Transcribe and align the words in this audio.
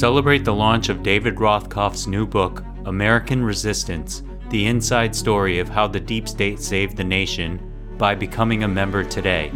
Celebrate 0.00 0.46
the 0.46 0.54
launch 0.54 0.88
of 0.88 1.02
David 1.02 1.34
Rothkopf's 1.34 2.06
new 2.06 2.26
book, 2.26 2.64
American 2.86 3.44
Resistance 3.44 4.22
The 4.48 4.64
Inside 4.64 5.14
Story 5.14 5.58
of 5.58 5.68
How 5.68 5.86
the 5.86 6.00
Deep 6.00 6.26
State 6.26 6.58
Saved 6.58 6.96
the 6.96 7.04
Nation, 7.04 7.60
by 7.98 8.14
becoming 8.14 8.62
a 8.62 8.68
member 8.68 9.04
today. 9.04 9.50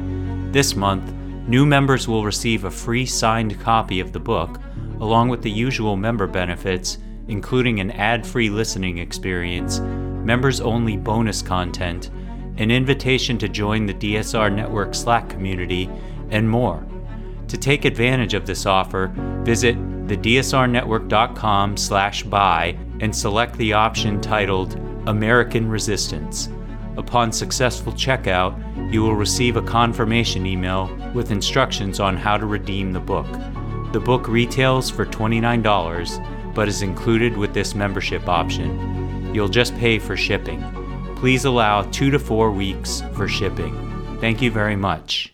This 0.53 0.77
month, 0.77 1.11
new 1.49 1.65
members 1.65 2.07
will 2.07 2.27
receive 2.27 2.65
a 2.65 2.71
free 2.71 3.07
signed 3.07 3.59
copy 3.59 4.01
of 4.01 4.13
the 4.13 4.21
book, 4.21 4.61
along 5.01 5.31
with 5.31 5.41
the 5.41 5.51
usual 5.51 5.97
member 5.97 6.27
benefits, 6.27 6.99
including 7.29 7.81
an 7.81 7.93
ad 7.93 8.27
free 8.27 8.51
listening 8.51 8.99
experience, 8.99 9.81
members 9.81 10.61
only 10.61 10.99
bonus 10.99 11.41
content, 11.41 12.11
an 12.59 12.71
invitation 12.71 13.39
to 13.39 13.49
join 13.49 13.87
the 13.87 13.95
DSR 13.95 14.55
Network 14.55 14.95
Slack 14.95 15.31
community, 15.31 15.89
and 16.29 16.47
more. 16.47 16.87
To 17.49 17.57
take 17.57 17.87
advantage 17.87 18.35
of 18.35 18.45
this 18.45 18.67
offer, 18.67 19.11
visit 19.43 19.79
thedsrnetwork.com 20.07 21.77
slash 21.77 22.23
buy 22.25 22.77
and 23.01 23.15
select 23.15 23.57
the 23.57 23.73
option 23.73 24.21
titled 24.21 24.75
American 25.07 25.69
Resistance. 25.69 26.49
Upon 26.97 27.33
successful 27.33 27.93
checkout, 27.93 28.93
you 28.93 29.03
will 29.03 29.17
receive 29.17 29.57
a 29.57 29.63
confirmation 29.63 30.47
email 30.47 30.95
with 31.15 31.31
instructions 31.31 32.01
on 32.01 32.17
how 32.17 32.37
to 32.37 32.47
redeem 32.47 32.93
the 32.93 33.01
book. 33.01 33.27
The 33.93 34.01
book 34.01 34.29
retails 34.29 34.91
for 34.91 35.05
$29, 35.05 36.55
but 36.55 36.69
is 36.69 36.83
included 36.83 37.37
with 37.37 37.53
this 37.53 37.75
membership 37.75 38.29
option. 38.29 39.35
You'll 39.35 39.49
just 39.49 39.77
pay 39.77 39.99
for 39.99 40.17
shipping. 40.17 40.63
Please 41.17 41.45
allow 41.45 41.83
two 41.83 42.11
to 42.11 42.19
four 42.19 42.51
weeks 42.53 43.03
for 43.15 43.27
shipping. 43.27 44.19
Thank 44.21 44.41
you 44.41 44.51
very 44.51 44.77
much. 44.77 45.34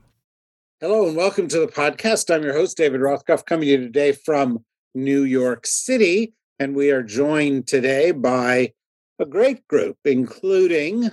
Hello 0.83 1.07
and 1.07 1.15
welcome 1.15 1.47
to 1.47 1.59
the 1.59 1.67
podcast. 1.67 2.33
I'm 2.33 2.41
your 2.41 2.53
host, 2.53 2.75
David 2.75 3.01
Rothkopf, 3.01 3.45
coming 3.45 3.67
to 3.67 3.71
you 3.71 3.77
today 3.77 4.13
from 4.13 4.65
New 4.95 5.21
York 5.21 5.67
City. 5.67 6.33
And 6.57 6.75
we 6.75 6.89
are 6.89 7.03
joined 7.03 7.67
today 7.67 8.09
by 8.09 8.73
a 9.19 9.25
great 9.27 9.67
group, 9.67 9.97
including 10.05 11.11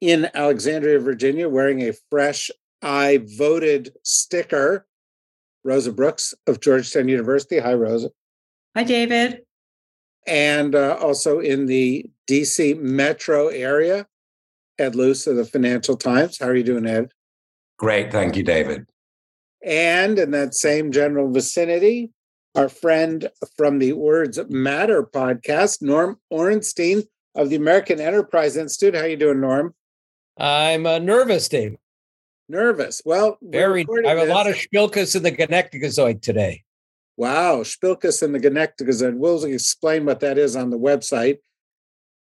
in 0.00 0.28
Alexandria, 0.34 0.98
Virginia, 0.98 1.48
wearing 1.48 1.82
a 1.82 1.92
fresh 2.10 2.50
I 2.82 3.24
voted 3.38 3.92
sticker, 4.02 4.88
Rosa 5.62 5.92
Brooks 5.92 6.34
of 6.48 6.58
Georgetown 6.58 7.06
University. 7.06 7.60
Hi, 7.60 7.74
Rosa. 7.74 8.10
Hi, 8.74 8.82
David. 8.82 9.42
And 10.26 10.74
uh, 10.74 10.98
also 11.00 11.38
in 11.38 11.66
the 11.66 12.10
DC 12.28 12.76
metro 12.80 13.46
area, 13.46 14.08
Ed 14.80 14.96
Luce 14.96 15.28
of 15.28 15.36
the 15.36 15.44
Financial 15.44 15.96
Times. 15.96 16.40
How 16.40 16.48
are 16.48 16.56
you 16.56 16.64
doing, 16.64 16.86
Ed? 16.86 17.12
Great. 17.78 18.10
Thank 18.10 18.34
you, 18.36 18.42
David. 18.42 18.88
And 19.64 20.18
in 20.18 20.30
that 20.32 20.54
same 20.54 20.92
general 20.92 21.32
vicinity, 21.32 22.10
our 22.54 22.68
friend 22.68 23.30
from 23.56 23.78
the 23.78 23.92
Words 23.92 24.38
Matter 24.48 25.02
podcast, 25.02 25.82
Norm 25.82 26.18
Ornstein 26.30 27.02
of 27.34 27.50
the 27.50 27.56
American 27.56 28.00
Enterprise 28.00 28.56
Institute. 28.56 28.94
How 28.94 29.04
you 29.04 29.16
doing, 29.16 29.40
Norm? 29.40 29.74
I'm 30.38 30.86
uh, 30.86 30.98
nervous, 30.98 31.48
Dave. 31.48 31.76
Nervous. 32.48 33.02
Well, 33.04 33.38
very. 33.42 33.84
I 34.04 34.08
have 34.08 34.18
this. 34.18 34.28
a 34.28 34.32
lot 34.32 34.48
of 34.48 34.54
Spilkus 34.54 35.16
in 35.16 35.22
the 35.22 35.32
Gonecticazoid 35.32 36.22
today. 36.22 36.62
Wow, 37.16 37.62
Spilkus 37.62 38.22
in 38.22 38.32
the 38.32 38.40
Gonecticazoid. 38.40 39.16
We'll 39.16 39.42
explain 39.44 40.04
what 40.04 40.20
that 40.20 40.38
is 40.38 40.54
on 40.54 40.70
the 40.70 40.78
website. 40.78 41.38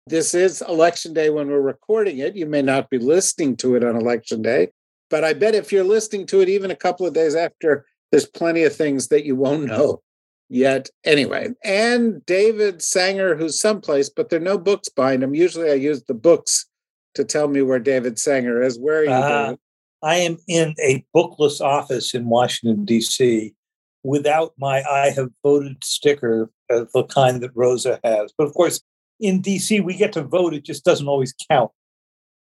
This 0.06 0.34
is 0.34 0.62
election 0.62 1.14
day 1.14 1.30
when 1.30 1.48
we're 1.48 1.60
recording 1.60 2.18
it. 2.18 2.36
You 2.36 2.46
may 2.46 2.60
not 2.60 2.90
be 2.90 2.98
listening 2.98 3.56
to 3.58 3.74
it 3.74 3.84
on 3.84 3.96
election 3.96 4.42
day, 4.42 4.68
but 5.14 5.22
I 5.22 5.32
bet 5.32 5.54
if 5.54 5.70
you're 5.70 5.84
listening 5.84 6.26
to 6.26 6.40
it 6.40 6.48
even 6.48 6.72
a 6.72 6.74
couple 6.74 7.06
of 7.06 7.14
days 7.14 7.36
after, 7.36 7.86
there's 8.10 8.26
plenty 8.26 8.64
of 8.64 8.74
things 8.74 9.06
that 9.10 9.24
you 9.24 9.36
won't 9.36 9.66
know 9.66 10.02
yet. 10.48 10.90
Anyway, 11.04 11.50
and 11.62 12.26
David 12.26 12.82
Sanger, 12.82 13.36
who's 13.36 13.60
someplace, 13.60 14.08
but 14.08 14.28
there 14.28 14.40
are 14.40 14.42
no 14.42 14.58
books 14.58 14.88
behind 14.88 15.22
him. 15.22 15.32
Usually 15.32 15.70
I 15.70 15.74
use 15.74 16.02
the 16.02 16.14
books 16.14 16.66
to 17.14 17.22
tell 17.22 17.46
me 17.46 17.62
where 17.62 17.78
David 17.78 18.18
Sanger 18.18 18.60
is. 18.60 18.76
Where 18.76 19.02
are 19.02 19.04
you, 19.04 19.10
uh? 19.12 19.56
I 20.02 20.16
am 20.16 20.38
in 20.48 20.74
a 20.82 21.06
bookless 21.14 21.60
office 21.60 22.12
in 22.12 22.28
Washington, 22.28 22.84
D.C. 22.84 23.54
without 24.02 24.52
my 24.58 24.82
I 24.82 25.10
have 25.10 25.30
voted 25.44 25.84
sticker 25.84 26.50
of 26.70 26.90
the 26.90 27.04
kind 27.04 27.40
that 27.40 27.52
Rosa 27.54 28.00
has. 28.02 28.32
But 28.36 28.48
of 28.48 28.54
course, 28.54 28.80
in 29.20 29.40
D.C., 29.40 29.78
we 29.78 29.94
get 29.94 30.12
to 30.14 30.24
vote. 30.24 30.54
It 30.54 30.64
just 30.64 30.84
doesn't 30.84 31.06
always 31.06 31.32
count. 31.48 31.70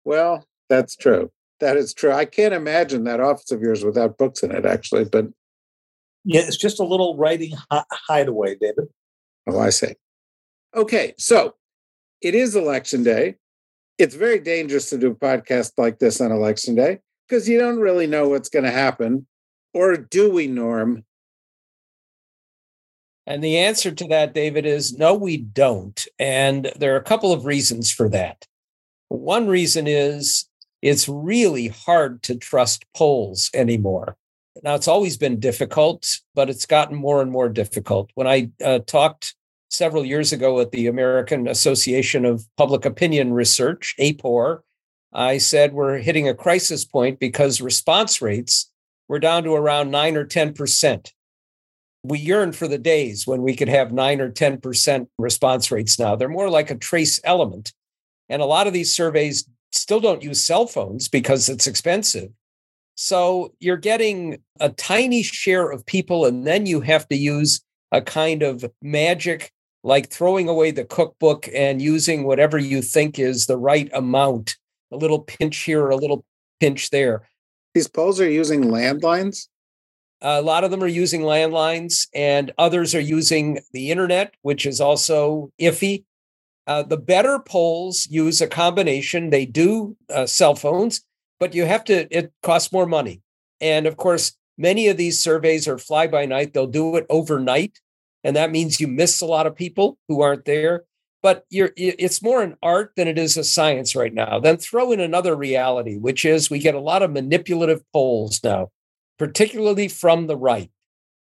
Well, 0.04 0.46
that's 0.68 0.94
true. 0.94 1.32
That 1.62 1.76
is 1.76 1.94
true. 1.94 2.10
I 2.10 2.24
can't 2.24 2.52
imagine 2.52 3.04
that 3.04 3.20
office 3.20 3.52
of 3.52 3.60
yours 3.60 3.84
without 3.84 4.18
books 4.18 4.42
in 4.42 4.50
it, 4.50 4.66
actually. 4.66 5.04
But 5.04 5.26
yeah, 6.24 6.40
it's 6.40 6.56
just 6.56 6.80
a 6.80 6.84
little 6.84 7.16
writing 7.16 7.52
hideaway, 7.70 8.56
David. 8.60 8.88
Oh, 9.46 9.60
I 9.60 9.70
see. 9.70 9.94
Okay, 10.74 11.14
so 11.18 11.54
it 12.20 12.34
is 12.34 12.56
election 12.56 13.04
day. 13.04 13.36
It's 13.96 14.16
very 14.16 14.40
dangerous 14.40 14.90
to 14.90 14.98
do 14.98 15.12
a 15.12 15.14
podcast 15.14 15.74
like 15.76 16.00
this 16.00 16.20
on 16.20 16.32
election 16.32 16.74
day 16.74 16.98
because 17.28 17.48
you 17.48 17.60
don't 17.60 17.78
really 17.78 18.08
know 18.08 18.28
what's 18.28 18.48
going 18.48 18.64
to 18.64 18.72
happen. 18.72 19.28
Or 19.72 19.96
do 19.96 20.32
we, 20.32 20.48
Norm? 20.48 21.04
And 23.24 23.42
the 23.42 23.56
answer 23.56 23.92
to 23.92 24.08
that, 24.08 24.34
David, 24.34 24.66
is 24.66 24.98
no, 24.98 25.14
we 25.14 25.36
don't. 25.36 26.08
And 26.18 26.72
there 26.74 26.92
are 26.94 26.98
a 26.98 27.04
couple 27.04 27.32
of 27.32 27.44
reasons 27.44 27.88
for 27.88 28.08
that. 28.08 28.48
One 29.08 29.46
reason 29.46 29.86
is 29.86 30.48
it's 30.82 31.08
really 31.08 31.68
hard 31.68 32.22
to 32.24 32.34
trust 32.36 32.84
polls 32.94 33.50
anymore. 33.54 34.16
Now, 34.62 34.74
it's 34.74 34.88
always 34.88 35.16
been 35.16 35.40
difficult, 35.40 36.18
but 36.34 36.50
it's 36.50 36.66
gotten 36.66 36.96
more 36.96 37.22
and 37.22 37.30
more 37.30 37.48
difficult. 37.48 38.10
When 38.14 38.26
I 38.26 38.50
uh, 38.62 38.80
talked 38.80 39.34
several 39.70 40.04
years 40.04 40.32
ago 40.32 40.60
at 40.60 40.72
the 40.72 40.88
American 40.88 41.48
Association 41.48 42.24
of 42.26 42.44
Public 42.58 42.84
Opinion 42.84 43.32
Research, 43.32 43.94
APOR, 43.98 44.60
I 45.12 45.38
said 45.38 45.72
we're 45.72 45.98
hitting 45.98 46.28
a 46.28 46.34
crisis 46.34 46.84
point 46.84 47.18
because 47.18 47.60
response 47.60 48.20
rates 48.20 48.70
were 49.08 49.18
down 49.18 49.44
to 49.44 49.54
around 49.54 49.90
9 49.90 50.16
or 50.16 50.26
10%. 50.26 51.12
We 52.04 52.18
yearn 52.18 52.52
for 52.52 52.66
the 52.66 52.78
days 52.78 53.26
when 53.26 53.42
we 53.42 53.54
could 53.54 53.68
have 53.68 53.92
9 53.92 54.20
or 54.20 54.30
10% 54.30 55.06
response 55.18 55.70
rates 55.70 55.98
now. 55.98 56.16
They're 56.16 56.28
more 56.28 56.50
like 56.50 56.70
a 56.70 56.76
trace 56.76 57.20
element. 57.24 57.72
And 58.28 58.42
a 58.42 58.46
lot 58.46 58.66
of 58.66 58.72
these 58.72 58.94
surveys 58.94 59.48
still 59.72 60.00
don't 60.00 60.22
use 60.22 60.44
cell 60.44 60.66
phones 60.66 61.08
because 61.08 61.48
it's 61.48 61.66
expensive. 61.66 62.30
So 62.94 63.54
you're 63.58 63.76
getting 63.76 64.38
a 64.60 64.68
tiny 64.68 65.22
share 65.22 65.70
of 65.70 65.86
people, 65.86 66.26
and 66.26 66.46
then 66.46 66.66
you 66.66 66.80
have 66.82 67.08
to 67.08 67.16
use 67.16 67.62
a 67.90 68.00
kind 68.00 68.42
of 68.42 68.64
magic, 68.82 69.50
like 69.82 70.10
throwing 70.10 70.48
away 70.48 70.70
the 70.70 70.84
cookbook 70.84 71.48
and 71.54 71.82
using 71.82 72.24
whatever 72.24 72.58
you 72.58 72.82
think 72.82 73.18
is 73.18 73.46
the 73.46 73.56
right 73.56 73.90
amount 73.92 74.56
a 74.92 74.96
little 74.96 75.20
pinch 75.20 75.58
here, 75.58 75.88
a 75.88 75.96
little 75.96 76.24
pinch 76.60 76.90
there. 76.90 77.26
These 77.74 77.88
polls 77.88 78.20
are 78.20 78.28
using 78.28 78.64
landlines? 78.64 79.48
A 80.20 80.42
lot 80.42 80.62
of 80.62 80.70
them 80.70 80.84
are 80.84 80.88
using 80.88 81.22
landlines, 81.22 82.06
and 82.14 82.52
others 82.58 82.94
are 82.94 83.00
using 83.00 83.58
the 83.72 83.90
internet, 83.90 84.34
which 84.42 84.66
is 84.66 84.80
also 84.80 85.50
iffy. 85.60 86.04
Uh, 86.66 86.82
the 86.82 86.96
better 86.96 87.38
polls 87.38 88.06
use 88.10 88.40
a 88.40 88.46
combination. 88.46 89.30
They 89.30 89.46
do 89.46 89.96
uh, 90.08 90.26
cell 90.26 90.54
phones, 90.54 91.02
but 91.40 91.54
you 91.54 91.64
have 91.64 91.84
to, 91.84 92.06
it 92.16 92.32
costs 92.42 92.72
more 92.72 92.86
money. 92.86 93.22
And 93.60 93.86
of 93.86 93.96
course, 93.96 94.36
many 94.56 94.88
of 94.88 94.96
these 94.96 95.20
surveys 95.20 95.66
are 95.66 95.78
fly 95.78 96.06
by 96.06 96.26
night. 96.26 96.52
They'll 96.52 96.66
do 96.66 96.96
it 96.96 97.06
overnight. 97.10 97.80
And 98.24 98.36
that 98.36 98.52
means 98.52 98.80
you 98.80 98.86
miss 98.86 99.20
a 99.20 99.26
lot 99.26 99.46
of 99.46 99.56
people 99.56 99.98
who 100.08 100.20
aren't 100.20 100.44
there 100.44 100.84
but 101.22 101.46
it's 101.50 102.20
more 102.20 102.42
an 102.42 102.56
art 102.62 102.92
than 102.96 103.06
it 103.06 103.16
is 103.16 103.36
a 103.36 103.44
science 103.44 103.94
right 103.94 104.12
now. 104.12 104.40
Then 104.40 104.56
throw 104.56 104.90
in 104.90 104.98
another 104.98 105.36
reality, 105.36 105.96
which 105.96 106.24
is 106.24 106.50
we 106.50 106.58
get 106.58 106.74
a 106.74 106.80
lot 106.80 107.02
of 107.02 107.12
manipulative 107.12 107.80
polls 107.92 108.42
now, 108.42 108.70
particularly 109.18 109.86
from 109.86 110.26
the 110.26 110.36
right. 110.36 110.70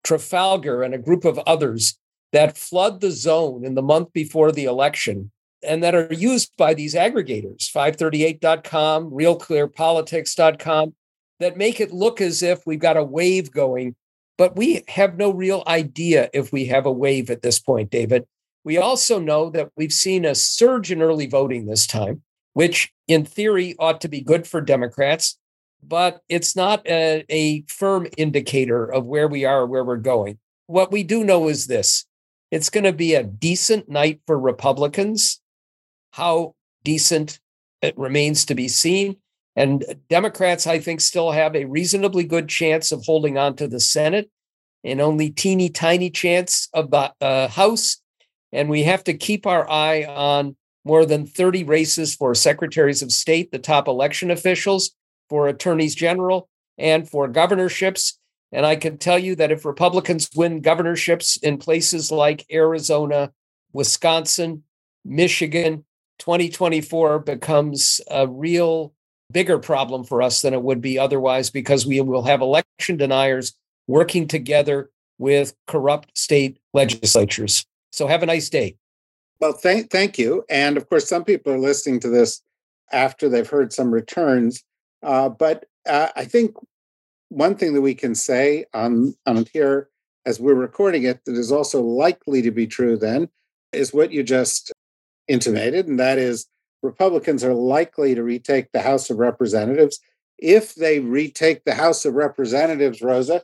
Trafalgar 0.03 0.81
and 0.81 0.93
a 0.93 0.97
group 0.97 1.25
of 1.25 1.37
others 1.39 1.99
that 2.31 2.57
flood 2.57 3.01
the 3.01 3.11
zone 3.11 3.65
in 3.65 3.75
the 3.75 3.81
month 3.81 4.13
before 4.13 4.51
the 4.51 4.65
election 4.65 5.31
and 5.63 5.83
that 5.83 5.95
are 5.95 6.13
used 6.13 6.55
by 6.57 6.73
these 6.73 6.95
aggregators 6.95 7.69
538.com, 7.71 9.11
realclearpolitics.com. 9.11 10.95
that 11.39 11.57
make 11.57 11.79
it 11.79 11.93
look 11.93 12.21
as 12.21 12.41
if 12.41 12.65
we've 12.65 12.79
got 12.79 12.97
a 12.97 13.03
wave 13.03 13.51
going, 13.51 13.95
but 14.37 14.55
we 14.55 14.83
have 14.87 15.17
no 15.17 15.31
real 15.31 15.63
idea 15.67 16.29
if 16.33 16.51
we 16.51 16.65
have 16.65 16.85
a 16.85 16.91
wave 16.91 17.29
at 17.29 17.41
this 17.41 17.59
point, 17.59 17.89
David. 17.89 18.25
We 18.63 18.77
also 18.77 19.19
know 19.19 19.49
that 19.51 19.69
we've 19.75 19.93
seen 19.93 20.25
a 20.25 20.35
surge 20.35 20.91
in 20.91 21.01
early 21.01 21.27
voting 21.27 21.65
this 21.65 21.87
time, 21.87 22.21
which 22.53 22.91
in 23.07 23.25
theory 23.25 23.75
ought 23.79 24.01
to 24.01 24.07
be 24.07 24.21
good 24.21 24.47
for 24.47 24.61
Democrats, 24.61 25.37
but 25.83 26.21
it's 26.29 26.55
not 26.55 26.85
a, 26.87 27.25
a 27.29 27.63
firm 27.63 28.07
indicator 28.17 28.85
of 28.85 29.05
where 29.05 29.27
we 29.27 29.45
are 29.45 29.65
where 29.65 29.83
we're 29.83 29.97
going. 29.97 30.37
What 30.67 30.91
we 30.91 31.03
do 31.03 31.23
know 31.23 31.47
is 31.47 31.67
this 31.67 32.05
it's 32.51 32.69
going 32.69 32.83
to 32.83 32.93
be 32.93 33.15
a 33.15 33.23
decent 33.23 33.89
night 33.89 34.21
for 34.27 34.37
Republicans. 34.37 35.41
How 36.11 36.55
decent 36.83 37.39
it 37.81 37.97
remains 37.97 38.45
to 38.45 38.55
be 38.55 38.67
seen. 38.67 39.17
And 39.55 39.83
Democrats, 40.09 40.67
I 40.67 40.79
think, 40.79 41.01
still 41.01 41.31
have 41.31 41.55
a 41.55 41.65
reasonably 41.65 42.23
good 42.23 42.47
chance 42.47 42.91
of 42.91 43.03
holding 43.05 43.37
on 43.37 43.55
to 43.55 43.67
the 43.67 43.79
Senate 43.79 44.29
and 44.83 45.01
only 45.01 45.29
teeny 45.29 45.69
tiny 45.69 46.09
chance 46.09 46.69
of 46.73 46.91
the 46.91 47.13
uh, 47.21 47.47
House. 47.47 48.01
And 48.51 48.69
we 48.69 48.83
have 48.83 49.03
to 49.05 49.13
keep 49.13 49.45
our 49.45 49.69
eye 49.69 50.03
on 50.03 50.55
more 50.83 51.05
than 51.05 51.25
30 51.25 51.63
races 51.63 52.15
for 52.15 52.33
secretaries 52.33 53.01
of 53.01 53.11
state, 53.11 53.51
the 53.51 53.59
top 53.59 53.87
election 53.87 54.31
officials, 54.31 54.91
for 55.29 55.47
attorneys 55.47 55.95
general, 55.95 56.49
and 56.77 57.09
for 57.09 57.27
governorships. 57.27 58.19
And 58.51 58.65
I 58.65 58.75
can 58.75 58.97
tell 58.97 59.17
you 59.17 59.35
that 59.35 59.51
if 59.51 59.65
Republicans 59.65 60.29
win 60.35 60.61
governorships 60.61 61.37
in 61.37 61.57
places 61.57 62.11
like 62.11 62.45
Arizona, 62.51 63.31
Wisconsin, 63.73 64.63
Michigan, 65.05 65.85
2024 66.19 67.19
becomes 67.19 68.01
a 68.09 68.27
real 68.27 68.93
bigger 69.31 69.57
problem 69.57 70.03
for 70.03 70.21
us 70.21 70.41
than 70.41 70.53
it 70.53 70.61
would 70.61 70.81
be 70.81 70.99
otherwise 70.99 71.49
because 71.49 71.85
we 71.85 72.01
will 72.01 72.23
have 72.23 72.41
election 72.41 72.97
deniers 72.97 73.53
working 73.87 74.27
together 74.27 74.89
with 75.17 75.55
corrupt 75.67 76.17
state 76.17 76.59
legislatures. 76.73 77.65
So 77.91 78.07
have 78.07 78.23
a 78.23 78.25
nice 78.25 78.49
day. 78.49 78.75
Well, 79.39 79.53
thank 79.53 79.89
thank 79.89 80.17
you. 80.19 80.43
And 80.49 80.77
of 80.77 80.87
course, 80.89 81.09
some 81.09 81.23
people 81.23 81.53
are 81.53 81.59
listening 81.59 81.99
to 82.01 82.09
this 82.09 82.41
after 82.91 83.29
they've 83.29 83.49
heard 83.49 83.73
some 83.73 83.91
returns. 83.91 84.63
Uh, 85.01 85.29
but 85.29 85.65
uh, 85.87 86.09
I 86.15 86.25
think 86.25 86.55
one 87.31 87.55
thing 87.55 87.73
that 87.73 87.81
we 87.81 87.95
can 87.95 88.13
say 88.13 88.65
on 88.73 89.15
on 89.25 89.45
here 89.53 89.89
as 90.25 90.39
we're 90.39 90.53
recording 90.53 91.03
it 91.03 91.23
that 91.25 91.35
is 91.35 91.51
also 91.51 91.81
likely 91.81 92.41
to 92.41 92.51
be 92.51 92.67
true 92.67 92.97
then 92.97 93.29
is 93.71 93.93
what 93.93 94.11
you 94.11 94.21
just 94.21 94.71
intimated, 95.29 95.87
and 95.87 95.99
that 95.99 96.17
is 96.17 96.47
Republicans 96.83 97.43
are 97.43 97.53
likely 97.53 98.13
to 98.13 98.23
retake 98.23 98.71
the 98.71 98.81
House 98.81 99.09
of 99.09 99.17
Representatives. 99.17 99.99
If 100.37 100.75
they 100.75 100.99
retake 100.99 101.63
the 101.63 101.75
House 101.75 102.03
of 102.03 102.15
Representatives, 102.15 103.01
Rosa, 103.01 103.43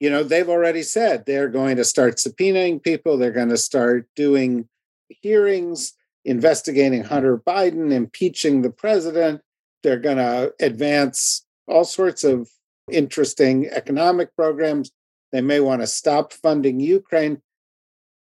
you 0.00 0.08
know, 0.08 0.22
they've 0.22 0.48
already 0.48 0.82
said 0.82 1.26
they're 1.26 1.48
going 1.48 1.76
to 1.76 1.84
start 1.84 2.16
subpoenaing 2.16 2.82
people, 2.82 3.18
they're 3.18 3.30
going 3.30 3.50
to 3.50 3.58
start 3.58 4.08
doing 4.16 4.68
hearings, 5.08 5.92
investigating 6.24 7.04
Hunter 7.04 7.36
Biden, 7.36 7.92
impeaching 7.92 8.62
the 8.62 8.70
president. 8.70 9.42
They're 9.82 9.98
going 9.98 10.16
to 10.16 10.54
advance 10.60 11.44
all 11.66 11.84
sorts 11.84 12.24
of 12.24 12.48
interesting 12.90 13.68
economic 13.68 14.34
programs. 14.36 14.90
They 15.32 15.40
may 15.40 15.60
want 15.60 15.82
to 15.82 15.86
stop 15.86 16.32
funding 16.32 16.80
Ukraine. 16.80 17.42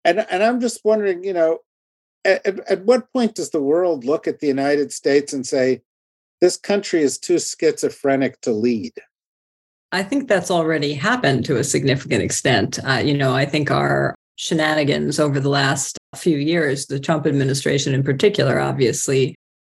And, 0.04 0.26
and 0.30 0.42
I'm 0.42 0.60
just 0.60 0.84
wondering, 0.84 1.24
you 1.24 1.32
know, 1.32 1.58
at, 2.24 2.46
at 2.46 2.84
what 2.84 3.12
point 3.12 3.34
does 3.34 3.50
the 3.50 3.62
world 3.62 4.04
look 4.04 4.26
at 4.26 4.40
the 4.40 4.46
United 4.46 4.92
States 4.92 5.32
and 5.32 5.46
say, 5.46 5.82
this 6.40 6.56
country 6.56 7.02
is 7.02 7.18
too 7.18 7.38
schizophrenic 7.38 8.40
to 8.42 8.52
lead? 8.52 8.92
I 9.92 10.02
think 10.02 10.28
that's 10.28 10.50
already 10.50 10.94
happened 10.94 11.44
to 11.46 11.56
a 11.56 11.64
significant 11.64 12.22
extent. 12.22 12.78
Uh, 12.84 13.02
you 13.04 13.16
know, 13.16 13.34
I 13.34 13.44
think 13.44 13.70
our 13.70 14.14
shenanigans 14.36 15.20
over 15.20 15.38
the 15.38 15.48
last 15.48 15.96
few 16.16 16.36
years, 16.36 16.86
the 16.86 16.98
Trump 16.98 17.26
administration 17.26 17.94
in 17.94 18.02
particular, 18.02 18.58
obviously, 18.58 19.36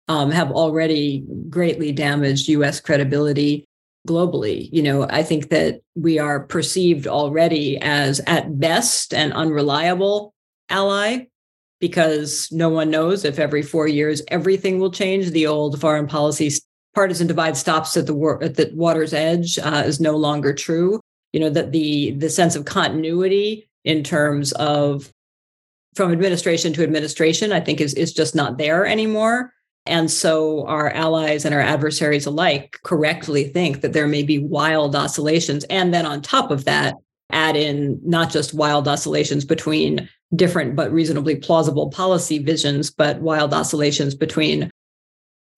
um, 0.09 0.31
have 0.31 0.51
already 0.51 1.25
greatly 1.51 1.93
damaged 1.93 2.49
US 2.49 2.81
credibility 2.81 3.67
globally. 4.07 4.69
You 4.73 4.83
know, 4.83 5.07
I 5.11 5.23
think 5.23 5.51
that 5.51 5.81
we 5.95 6.19
are 6.19 6.41
perceived 6.41 7.07
already 7.07 7.79
as, 7.79 8.21
at 8.27 8.59
best, 8.59 9.13
an 9.13 9.33
unreliable 9.33 10.35
ally 10.69 11.27
because 11.81 12.49
no 12.51 12.69
one 12.69 12.91
knows 12.91 13.25
if 13.25 13.39
every 13.39 13.63
four 13.63 13.87
years 13.87 14.23
everything 14.29 14.79
will 14.79 14.91
change. 14.91 15.31
The 15.31 15.47
old 15.47 15.81
foreign 15.81 16.07
policy 16.07 16.51
partisan 16.95 17.27
divide 17.27 17.57
stops 17.57 17.97
at 17.97 18.07
the 18.07 18.15
war- 18.15 18.43
at 18.43 18.55
the 18.55 18.71
water's 18.75 19.13
edge 19.13 19.59
uh, 19.59 19.83
is 19.85 20.01
no 20.01 20.17
longer 20.17 20.55
true. 20.55 21.01
You 21.33 21.41
know 21.41 21.51
that 21.51 21.73
the 21.73 22.13
the 22.13 22.31
sense 22.31 22.57
of 22.57 22.65
continuity 22.65 23.69
in 23.85 24.03
terms 24.03 24.53
of 24.53 25.13
from 25.95 26.13
administration 26.13 26.73
to 26.75 26.83
administration, 26.83 27.53
I 27.53 27.61
think 27.61 27.81
is 27.81 27.95
is 27.95 28.13
just 28.13 28.35
not 28.35 28.59
there 28.59 28.87
anymore. 28.87 29.53
And 29.87 30.11
so 30.11 30.67
our 30.67 30.91
allies 30.91 31.45
and 31.45 31.55
our 31.55 31.61
adversaries 31.61 32.27
alike 32.27 32.79
correctly 32.83 33.45
think 33.45 33.81
that 33.81 33.93
there 33.93 34.09
may 34.09 34.23
be 34.23 34.39
wild 34.39 34.97
oscillations. 34.97 35.65
And 35.65 35.95
then 35.95 36.07
on 36.07 36.23
top 36.23 36.51
of 36.51 36.65
that, 36.65 36.97
add 37.31 37.57
in 37.57 38.01
not 38.05 38.31
just 38.31 38.55
wild 38.55 38.87
oscillations 38.89 39.45
between 39.45 40.09
different 40.35 40.75
but 40.75 40.93
reasonably 40.93 41.37
plausible 41.37 41.91
policy 41.91 42.39
visions, 42.39 42.91
but 42.91 43.21
wild 43.21 43.55
oscillations 43.55 44.15
between 44.15 44.71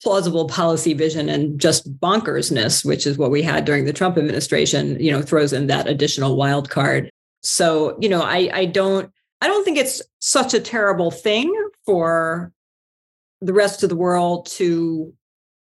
plausible 0.01 0.47
policy 0.47 0.93
vision 0.93 1.27
and 1.27 1.59
just 1.59 1.99
bonkersness, 1.99 2.85
which 2.85 3.05
is 3.05 3.17
what 3.17 3.31
we 3.31 3.41
had 3.41 3.65
during 3.65 3.85
the 3.85 3.93
Trump 3.93 4.17
administration, 4.17 4.99
you 4.99 5.11
know, 5.11 5.21
throws 5.21 5.53
in 5.53 5.67
that 5.67 5.87
additional 5.87 6.37
wild 6.37 6.69
card. 6.69 7.09
So, 7.43 7.97
you 7.99 8.09
know, 8.09 8.21
I 8.21 8.49
I 8.53 8.65
don't 8.65 9.11
I 9.41 9.47
don't 9.47 9.63
think 9.63 9.77
it's 9.77 10.01
such 10.19 10.53
a 10.53 10.59
terrible 10.59 11.11
thing 11.11 11.53
for 11.85 12.51
the 13.41 13.53
rest 13.53 13.83
of 13.83 13.89
the 13.89 13.95
world 13.95 14.45
to 14.47 15.13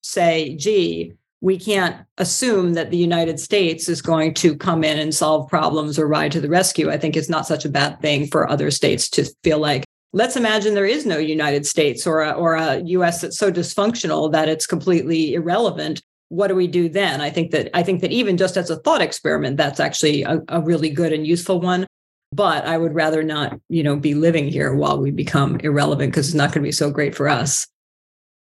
say, 0.03 0.57
gee, 0.57 1.15
we 1.41 1.59
can't 1.59 2.07
assume 2.17 2.73
that 2.73 2.91
the 2.91 2.97
United 2.97 3.39
States 3.39 3.87
is 3.87 4.01
going 4.01 4.33
to 4.33 4.57
come 4.57 4.83
in 4.83 4.99
and 4.99 5.15
solve 5.15 5.49
problems 5.49 5.99
or 5.99 6.09
ride 6.09 6.33
to 6.33 6.41
the 6.41 6.49
rescue. 6.49 6.91
I 6.91 6.97
think 6.97 7.17
it's 7.17 7.29
not 7.29 7.47
such 7.47 7.67
a 7.67 7.69
bad 7.69 8.01
thing 8.01 8.27
for 8.29 8.49
other 8.49 8.71
states 8.71 9.11
to 9.11 9.25
feel 9.43 9.59
like, 9.59 9.85
let's 10.15 10.37
imagine 10.37 10.73
there 10.73 10.87
is 10.87 11.05
no 11.05 11.19
United 11.19 11.67
States 11.67 12.07
or 12.07 12.23
a, 12.23 12.31
or 12.31 12.55
a 12.55 12.79
US 12.79 13.21
that's 13.21 13.37
so 13.37 13.53
dysfunctional 13.53 14.33
that 14.33 14.49
it's 14.49 14.67
completely 14.67 15.35
irrelevant. 15.35 16.01
What 16.31 16.49
do 16.49 16.55
we 16.55 16.67
do 16.67 16.89
then? 16.89 17.21
I 17.21 17.29
think 17.29 17.51
that 17.51 17.69
I 17.75 17.83
think 17.83 18.01
that 18.01 18.11
even 18.11 18.39
just 18.39 18.57
as 18.57 18.71
a 18.71 18.77
thought 18.77 19.03
experiment, 19.03 19.59
that's 19.59 19.81
actually 19.81 20.23
a, 20.23 20.41
a 20.49 20.63
really 20.63 20.89
good 20.89 21.13
and 21.13 21.27
useful 21.27 21.61
one. 21.61 21.87
But 22.33 22.65
I 22.65 22.79
would 22.79 22.95
rather 22.95 23.23
not, 23.23 23.61
you 23.69 23.83
know, 23.83 23.97
be 23.97 24.15
living 24.15 24.49
here 24.49 24.75
while 24.75 24.99
we 24.99 25.11
become 25.11 25.61
irrelevant 25.61 26.11
because 26.13 26.29
it's 26.29 26.35
not 26.35 26.53
going 26.53 26.63
to 26.63 26.69
be 26.69 26.73
so 26.73 26.91
great 26.91 27.15
for 27.15 27.29
us. 27.29 27.67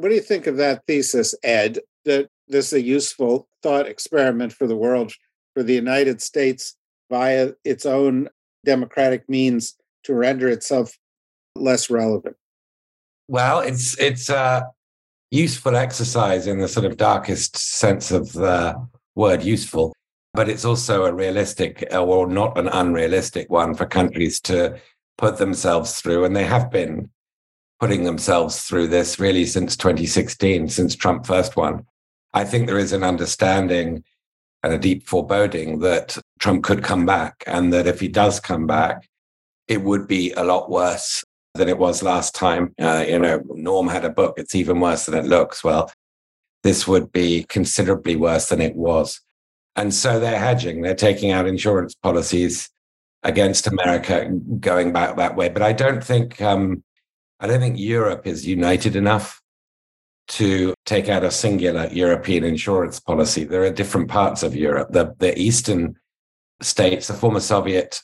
What 0.02 0.10
do 0.10 0.16
you 0.16 0.22
think 0.22 0.48
of 0.48 0.58
that 0.58 0.88
thesis, 0.88 1.36
Ed? 1.44 1.78
That 2.06 2.28
this 2.48 2.68
is 2.68 2.74
a 2.74 2.82
useful 2.82 3.48
thought 3.62 3.86
experiment 3.86 4.52
for 4.52 4.66
the 4.66 4.76
world, 4.76 5.14
for 5.54 5.62
the 5.62 5.76
United 5.76 6.24
States 6.24 6.76
via 7.12 7.52
its 7.64 7.86
own 7.86 8.28
democratic 8.66 9.30
means 9.30 9.76
to 10.06 10.16
render 10.16 10.50
itself 10.50 10.98
less 11.56 11.92
relevant? 11.92 12.36
Well, 13.28 13.60
it's 13.60 13.96
it's 14.00 14.28
a 14.30 14.66
useful 15.30 15.76
exercise 15.76 16.48
in 16.48 16.58
the 16.58 16.68
sort 16.68 16.88
of 16.88 16.98
darkest 16.98 17.56
sense 17.56 18.10
of 18.10 18.34
the 18.34 18.76
word 19.14 19.44
useful, 19.44 19.94
but 20.34 20.50
it's 20.50 20.66
also 20.66 21.06
a 21.06 21.14
realistic 21.14 21.88
uh, 21.94 22.04
or 22.04 22.26
not 22.26 22.58
an 22.58 22.70
unrealistic 22.70 23.52
one 23.52 23.76
for 23.76 23.86
countries 23.86 24.42
to 24.42 24.80
put 25.20 25.38
themselves 25.38 26.02
through, 26.02 26.26
and 26.26 26.36
they 26.36 26.46
have 26.46 26.72
been 26.72 27.12
putting 27.82 28.04
themselves 28.04 28.62
through 28.62 28.88
this 28.88 29.20
really 29.20 29.44
since 29.44 29.76
2016, 29.76 30.70
since 30.70 30.96
Trump 30.96 31.26
first 31.26 31.58
won. 31.58 31.84
I 32.32 32.44
think 32.46 32.68
there 32.68 32.78
is 32.78 32.94
an 32.94 33.04
understanding 33.04 34.04
and 34.62 34.72
a 34.72 34.78
deep 34.78 35.08
foreboding 35.08 35.80
that 35.80 36.16
Trump 36.40 36.64
could 36.64 36.84
come 36.84 37.08
back, 37.08 37.44
and 37.48 37.74
that 37.74 37.88
if 37.88 38.00
he 38.00 38.08
does 38.08 38.40
come 38.40 38.68
back, 38.68 39.10
it 39.68 39.82
would 39.82 40.08
be 40.08 40.32
a 40.34 40.44
lot 40.44 40.70
worse 40.70 41.24
than 41.56 41.68
it 41.68 41.80
was 41.80 42.04
last 42.04 42.36
time. 42.36 42.76
Uh, 42.80 43.04
you 43.08 43.18
know, 43.18 43.42
Norm 43.50 43.88
had 43.88 44.06
a 44.06 44.10
book, 44.12 44.36
it's 44.38 44.54
even 44.54 44.80
worse 44.80 45.08
than 45.08 45.16
it 45.16 45.26
looks. 45.26 45.64
Well, 45.64 45.92
this 46.62 46.88
would 46.88 47.12
be 47.12 47.46
considerably 47.50 48.16
worse 48.16 48.50
than 48.50 48.62
it 48.62 48.76
was. 48.76 49.20
And 49.76 49.92
so 49.92 50.20
they're 50.20 50.40
hedging, 50.40 50.84
they're 50.84 50.94
taking 50.94 51.32
out 51.32 51.48
insurance 51.48 51.96
policies 51.96 52.70
against 53.24 53.66
America 53.66 54.30
going 54.60 54.94
back 54.94 55.16
that 55.18 55.36
way. 55.36 55.50
But 55.50 55.64
I 55.64 55.74
don't 55.74 56.04
think 56.04 56.40
um, 56.42 56.84
I 57.42 57.48
don't 57.48 57.60
think 57.60 57.78
Europe 57.78 58.26
is 58.26 58.48
united 58.48 58.96
enough 58.96 59.42
to 60.30 60.74
take 60.86 61.10
out 61.10 61.24
a 61.24 61.32
singular 61.32 61.88
European 61.92 62.44
insurance 62.44 63.00
policy. 63.00 63.44
There 63.44 63.64
are 63.64 63.72
different 63.72 64.08
parts 64.08 64.44
of 64.44 64.56
Europe. 64.56 64.90
The, 64.92 65.14
the 65.18 65.38
eastern 65.38 65.96
states, 66.62 67.08
the 67.08 67.14
former 67.14 67.40
Soviet 67.40 68.02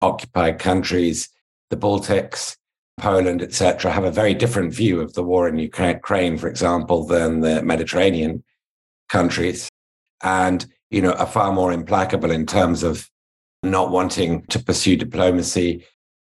occupied 0.00 0.58
countries, 0.58 1.28
the 1.70 1.76
Baltics, 1.76 2.56
Poland, 2.98 3.42
etc., 3.42 3.90
have 3.90 4.04
a 4.04 4.10
very 4.10 4.32
different 4.32 4.72
view 4.72 5.00
of 5.00 5.12
the 5.14 5.24
war 5.24 5.48
in 5.48 5.58
Ukraine, 5.58 6.38
for 6.38 6.48
example, 6.48 7.04
than 7.04 7.40
the 7.40 7.62
Mediterranean 7.62 8.42
countries. 9.08 9.68
And 10.22 10.64
you 10.90 11.02
know, 11.02 11.12
are 11.12 11.26
far 11.26 11.52
more 11.52 11.72
implacable 11.72 12.30
in 12.30 12.46
terms 12.46 12.82
of 12.82 13.10
not 13.62 13.90
wanting 13.90 14.46
to 14.46 14.62
pursue 14.62 14.96
diplomacy. 14.96 15.84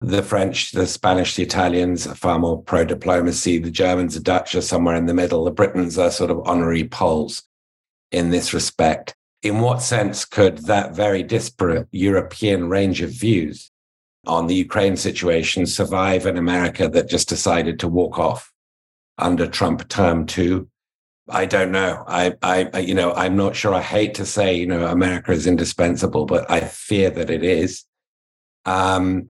The 0.03 0.23
French, 0.23 0.71
the 0.71 0.87
Spanish, 0.87 1.35
the 1.35 1.43
Italians 1.43 2.07
are 2.07 2.15
far 2.15 2.39
more 2.39 2.61
pro 2.61 2.83
diplomacy. 2.83 3.59
The 3.59 3.69
Germans, 3.69 4.15
the 4.15 4.19
Dutch 4.19 4.55
are 4.55 4.61
somewhere 4.61 4.95
in 4.95 5.05
the 5.05 5.13
middle. 5.13 5.43
The 5.43 5.51
Britons 5.51 5.99
are 5.99 6.09
sort 6.09 6.31
of 6.31 6.41
honorary 6.43 6.85
Poles 6.87 7.43
in 8.11 8.31
this 8.31 8.51
respect. 8.51 9.15
In 9.43 9.59
what 9.59 9.81
sense 9.83 10.25
could 10.25 10.59
that 10.65 10.95
very 10.95 11.21
disparate 11.21 11.87
European 11.91 12.67
range 12.67 13.01
of 13.01 13.11
views 13.11 13.69
on 14.25 14.47
the 14.47 14.55
Ukraine 14.55 14.97
situation 14.97 15.67
survive 15.67 16.25
an 16.25 16.37
America 16.37 16.87
that 16.89 17.09
just 17.09 17.29
decided 17.29 17.79
to 17.79 17.87
walk 17.87 18.17
off 18.17 18.51
under 19.19 19.45
Trump 19.45 19.87
term 19.87 20.25
two? 20.25 20.67
I 21.29 21.45
don't 21.45 21.71
know. 21.71 22.03
I, 22.07 22.33
I, 22.41 22.79
you 22.79 22.95
know, 22.95 23.13
I'm 23.13 23.35
not 23.35 23.55
sure. 23.55 23.73
I 23.75 23.81
hate 23.81 24.15
to 24.15 24.25
say, 24.25 24.55
you 24.55 24.65
know, 24.65 24.87
America 24.87 25.31
is 25.31 25.45
indispensable, 25.45 26.25
but 26.25 26.49
I 26.49 26.61
fear 26.61 27.11
that 27.11 27.29
it 27.29 27.43
is. 27.43 27.85
Um, 28.65 29.29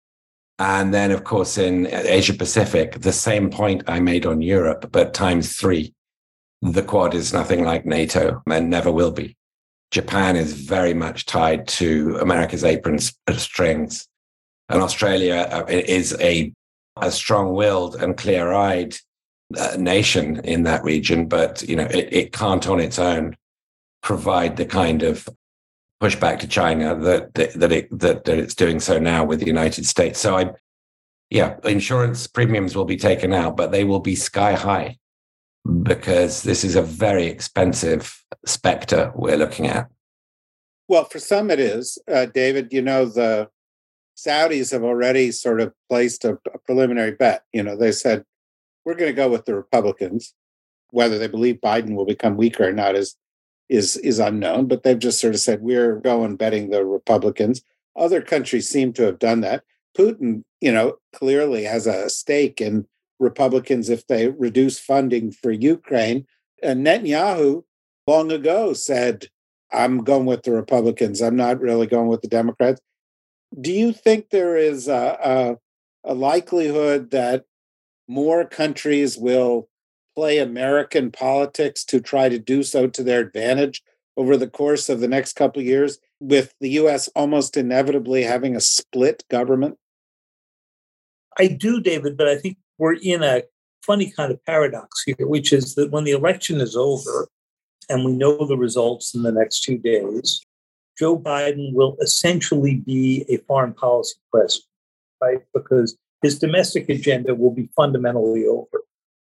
and 0.60 0.94
then, 0.94 1.12
of 1.12 1.24
course, 1.24 1.58
in 1.58 1.88
Asia 1.88 2.34
Pacific, 2.34 3.00
the 3.00 3.14
same 3.14 3.50
point 3.50 3.84
I 3.88 4.02
made 4.02 4.26
on 4.26 4.42
Europe, 4.42 4.90
but 4.92 5.14
times 5.14 5.56
three. 5.56 5.94
The 6.62 6.84
Quad 6.84 7.14
is 7.14 7.32
nothing 7.32 7.64
like 7.64 7.86
NATO 7.86 8.44
and 8.46 8.70
never 8.70 8.92
will 8.92 9.12
be. 9.12 9.38
Japan 9.92 10.36
is 10.36 10.54
very 10.54 10.94
much 10.94 11.26
tied 11.26 11.66
to 11.70 12.18
America's 12.18 12.66
apron 12.66 13.00
strings. 13.00 14.06
And 14.68 14.82
Australia 14.82 15.48
uh, 15.50 15.66
is 15.70 16.16
a, 16.20 16.52
a 16.98 17.10
strong 17.10 17.54
willed 17.54 17.96
and 17.96 18.18
clear 18.18 18.52
eyed 18.52 18.96
uh, 19.58 19.78
nation 19.80 20.42
in 20.44 20.64
that 20.64 20.84
region, 20.84 21.28
but 21.28 21.64
you 21.68 21.76
know 21.76 21.88
it, 21.90 22.10
it 22.12 22.34
can't 22.34 22.68
on 22.68 22.80
its 22.80 23.00
own 23.00 23.36
provide 24.04 24.58
the 24.58 24.66
kind 24.66 25.02
of 25.02 25.28
pushback 26.02 26.40
to 26.40 26.48
China 26.48 26.96
that 26.96 27.34
that 27.34 27.72
it 27.72 28.00
that, 28.00 28.24
that 28.24 28.38
it's 28.40 28.56
doing 28.56 28.80
so 28.80 29.00
now 29.00 29.24
with 29.24 29.40
the 29.40 29.46
United 29.46 29.86
States. 29.86 30.20
So 30.20 30.38
I, 30.38 30.52
yeah, 31.30 31.58
insurance 31.64 32.28
premiums 32.28 32.76
will 32.76 32.86
be 32.86 32.98
taken 32.98 33.34
out, 33.34 33.58
but 33.58 33.72
they 33.72 33.84
will 33.84 34.00
be 34.00 34.16
sky 34.16 34.54
high 34.54 34.98
because 35.84 36.44
this 36.44 36.64
is 36.64 36.76
a 36.76 36.82
very 36.82 37.26
expensive 37.26 38.24
specter 38.46 39.12
we're 39.16 39.38
looking 39.38 39.68
at. 39.68 39.90
Well, 40.88 41.06
for 41.06 41.20
some 41.20 41.52
it 41.52 41.60
is, 41.60 42.00
uh, 42.12 42.26
David. 42.28 42.72
You 42.72 42.82
know 42.82 43.06
the 43.06 43.50
Saudis 44.18 44.72
have 44.72 44.84
already 44.84 45.32
sort 45.32 45.62
of 45.62 45.74
placed 45.90 46.26
a, 46.26 46.40
a 46.54 46.60
preliminary 46.60 47.12
bet. 47.12 47.44
You 47.54 47.64
know 47.64 47.76
they 47.76 47.92
said 47.92 48.24
we're 48.86 48.96
going 48.96 49.12
to 49.12 49.16
go 49.16 49.30
with 49.30 49.46
the 49.46 49.56
Republicans. 49.56 50.34
Whether 50.92 51.20
they 51.20 51.28
believe 51.28 51.58
Biden 51.58 51.94
will 51.94 52.06
become 52.06 52.36
weaker 52.36 52.68
or 52.68 52.74
not 52.74 52.96
is 52.96 53.16
is 53.70 53.98
is 53.98 54.20
unknown, 54.20 54.68
but 54.68 54.84
they've 54.84 55.00
just 55.00 55.20
sort 55.20 55.36
of 55.36 55.40
said 55.40 55.62
we're 55.62 55.98
going 55.98 56.36
betting 56.36 56.70
the 56.70 56.86
Republicans. 56.86 57.62
Other 57.96 58.22
countries 58.22 58.68
seem 58.68 58.94
to 58.94 59.04
have 59.04 59.20
done 59.20 59.42
that. 59.42 59.64
Putin, 59.98 60.44
you 60.62 60.72
know, 60.72 60.98
clearly 61.14 61.64
has 61.64 61.88
a 61.88 62.10
stake 62.10 62.62
in 62.62 62.88
Republicans 63.20 63.90
if 63.90 64.08
they 64.08 64.30
reduce 64.30 64.80
funding 64.80 65.32
for 65.32 65.52
Ukraine. 65.52 66.26
And 66.64 66.86
Netanyahu 66.86 67.64
long 68.08 68.32
ago 68.32 68.74
said, 68.74 69.28
I'm 69.72 70.04
going 70.04 70.26
with 70.26 70.44
the 70.44 70.52
Republicans. 70.52 71.22
I'm 71.22 71.36
not 71.36 71.60
really 71.60 71.88
going 71.88 72.08
with 72.08 72.22
the 72.22 72.28
Democrats. 72.28 72.82
Do 73.60 73.72
you 73.72 73.94
think 73.94 74.30
there 74.30 74.58
is 74.58 74.88
a, 74.88 75.58
a, 76.04 76.12
a 76.12 76.14
likelihood 76.14 77.12
that 77.12 77.46
more 78.08 78.46
countries 78.46 79.18
will 79.18 79.69
play 80.20 80.38
American 80.38 81.10
politics 81.10 81.86
to 81.86 82.02
try 82.02 82.28
to 82.28 82.38
do 82.38 82.62
so 82.62 82.88
to 82.88 83.02
their 83.04 83.22
advantage 83.22 83.82
over 84.18 84.36
the 84.36 84.50
course 84.50 84.90
of 84.90 85.00
the 85.00 85.08
next 85.08 85.38
couple 85.38 85.62
of 85.62 85.66
years, 85.66 85.98
with 86.20 86.54
the 86.60 86.72
US 86.72 87.08
almost 87.16 87.56
inevitably 87.56 88.24
having 88.24 88.54
a 88.54 88.60
split 88.60 89.24
government? 89.30 89.78
I 91.38 91.48
do, 91.48 91.80
David, 91.80 92.18
but 92.18 92.28
I 92.28 92.36
think 92.36 92.58
we're 92.78 92.98
in 93.02 93.24
a 93.24 93.44
funny 93.86 94.12
kind 94.12 94.30
of 94.30 94.44
paradox 94.44 95.04
here, 95.06 95.26
which 95.26 95.54
is 95.54 95.76
that 95.76 95.90
when 95.92 96.04
the 96.04 96.12
election 96.12 96.60
is 96.60 96.76
over 96.76 97.30
and 97.88 98.04
we 98.04 98.12
know 98.12 98.46
the 98.46 98.58
results 98.58 99.16
in 99.16 99.24
the 99.24 99.32
next 99.32 99.62
two 99.62 99.78
days, 99.78 100.42
Joe 100.98 101.18
Biden 101.18 101.74
will 101.74 101.96
essentially 102.02 102.76
be 102.76 103.24
a 103.30 103.38
foreign 103.48 103.74
policy 103.74 104.20
president, 104.34 104.68
right? 105.22 105.40
Because 105.54 105.98
his 106.22 106.38
domestic 106.38 106.90
agenda 106.90 107.34
will 107.34 107.52
be 107.52 107.70
fundamentally 107.78 108.46
over. 108.46 108.84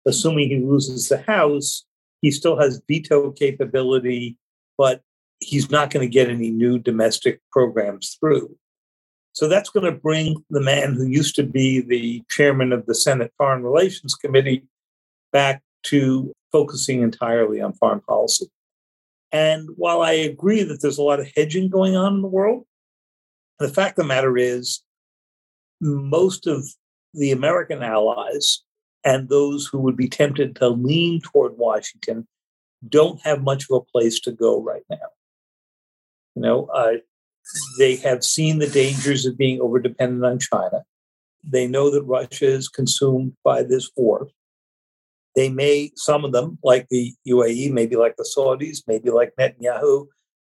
Assuming 0.05 0.49
he 0.49 0.59
loses 0.59 1.09
the 1.09 1.21
House, 1.21 1.85
he 2.21 2.31
still 2.31 2.59
has 2.59 2.81
veto 2.87 3.31
capability, 3.31 4.37
but 4.77 5.01
he's 5.39 5.69
not 5.69 5.89
going 5.89 6.07
to 6.07 6.11
get 6.11 6.29
any 6.29 6.51
new 6.51 6.79
domestic 6.79 7.41
programs 7.51 8.17
through. 8.19 8.55
So 9.33 9.47
that's 9.49 9.69
going 9.69 9.85
to 9.85 9.99
bring 9.99 10.43
the 10.49 10.61
man 10.61 10.93
who 10.93 11.05
used 11.05 11.35
to 11.35 11.43
be 11.43 11.81
the 11.81 12.23
chairman 12.29 12.71
of 12.71 12.85
the 12.85 12.95
Senate 12.95 13.33
Foreign 13.37 13.63
Relations 13.63 14.15
Committee 14.15 14.63
back 15.33 15.61
to 15.83 16.31
focusing 16.51 17.01
entirely 17.01 17.59
on 17.59 17.73
foreign 17.73 17.99
policy. 17.99 18.47
And 19.31 19.69
while 19.75 20.01
I 20.01 20.13
agree 20.13 20.63
that 20.63 20.81
there's 20.81 20.97
a 20.97 21.03
lot 21.03 21.19
of 21.19 21.29
hedging 21.35 21.69
going 21.69 21.97
on 21.97 22.15
in 22.15 22.21
the 22.21 22.27
world, 22.29 22.65
the 23.59 23.67
fact 23.67 23.99
of 23.99 24.03
the 24.03 24.07
matter 24.07 24.37
is 24.37 24.81
most 25.81 26.47
of 26.47 26.65
the 27.13 27.31
American 27.31 27.83
allies 27.83 28.63
and 29.05 29.29
those 29.29 29.67
who 29.67 29.77
would 29.79 29.95
be 29.95 30.09
tempted 30.09 30.55
to 30.57 30.67
lean 30.67 31.21
toward 31.21 31.57
Washington 31.57 32.27
don't 32.89 33.21
have 33.21 33.43
much 33.43 33.65
of 33.69 33.77
a 33.77 33.91
place 33.91 34.19
to 34.21 34.31
go 34.31 34.61
right 34.61 34.83
now. 34.89 34.97
You 36.35 36.41
know, 36.41 36.65
uh, 36.65 36.93
they 37.77 37.95
have 37.97 38.23
seen 38.23 38.57
the 38.59 38.67
dangers 38.67 39.25
of 39.25 39.37
being 39.37 39.59
overdependent 39.59 40.29
on 40.29 40.39
China. 40.39 40.83
They 41.43 41.67
know 41.67 41.91
that 41.91 42.03
Russia 42.03 42.47
is 42.47 42.67
consumed 42.67 43.33
by 43.43 43.63
this 43.63 43.89
war. 43.95 44.27
They 45.35 45.49
may, 45.49 45.91
some 45.95 46.25
of 46.25 46.31
them, 46.31 46.57
like 46.63 46.87
the 46.89 47.13
UAE, 47.27 47.71
maybe 47.71 47.95
like 47.95 48.15
the 48.17 48.27
Saudis, 48.35 48.79
maybe 48.87 49.11
like 49.11 49.33
Netanyahu 49.39 50.07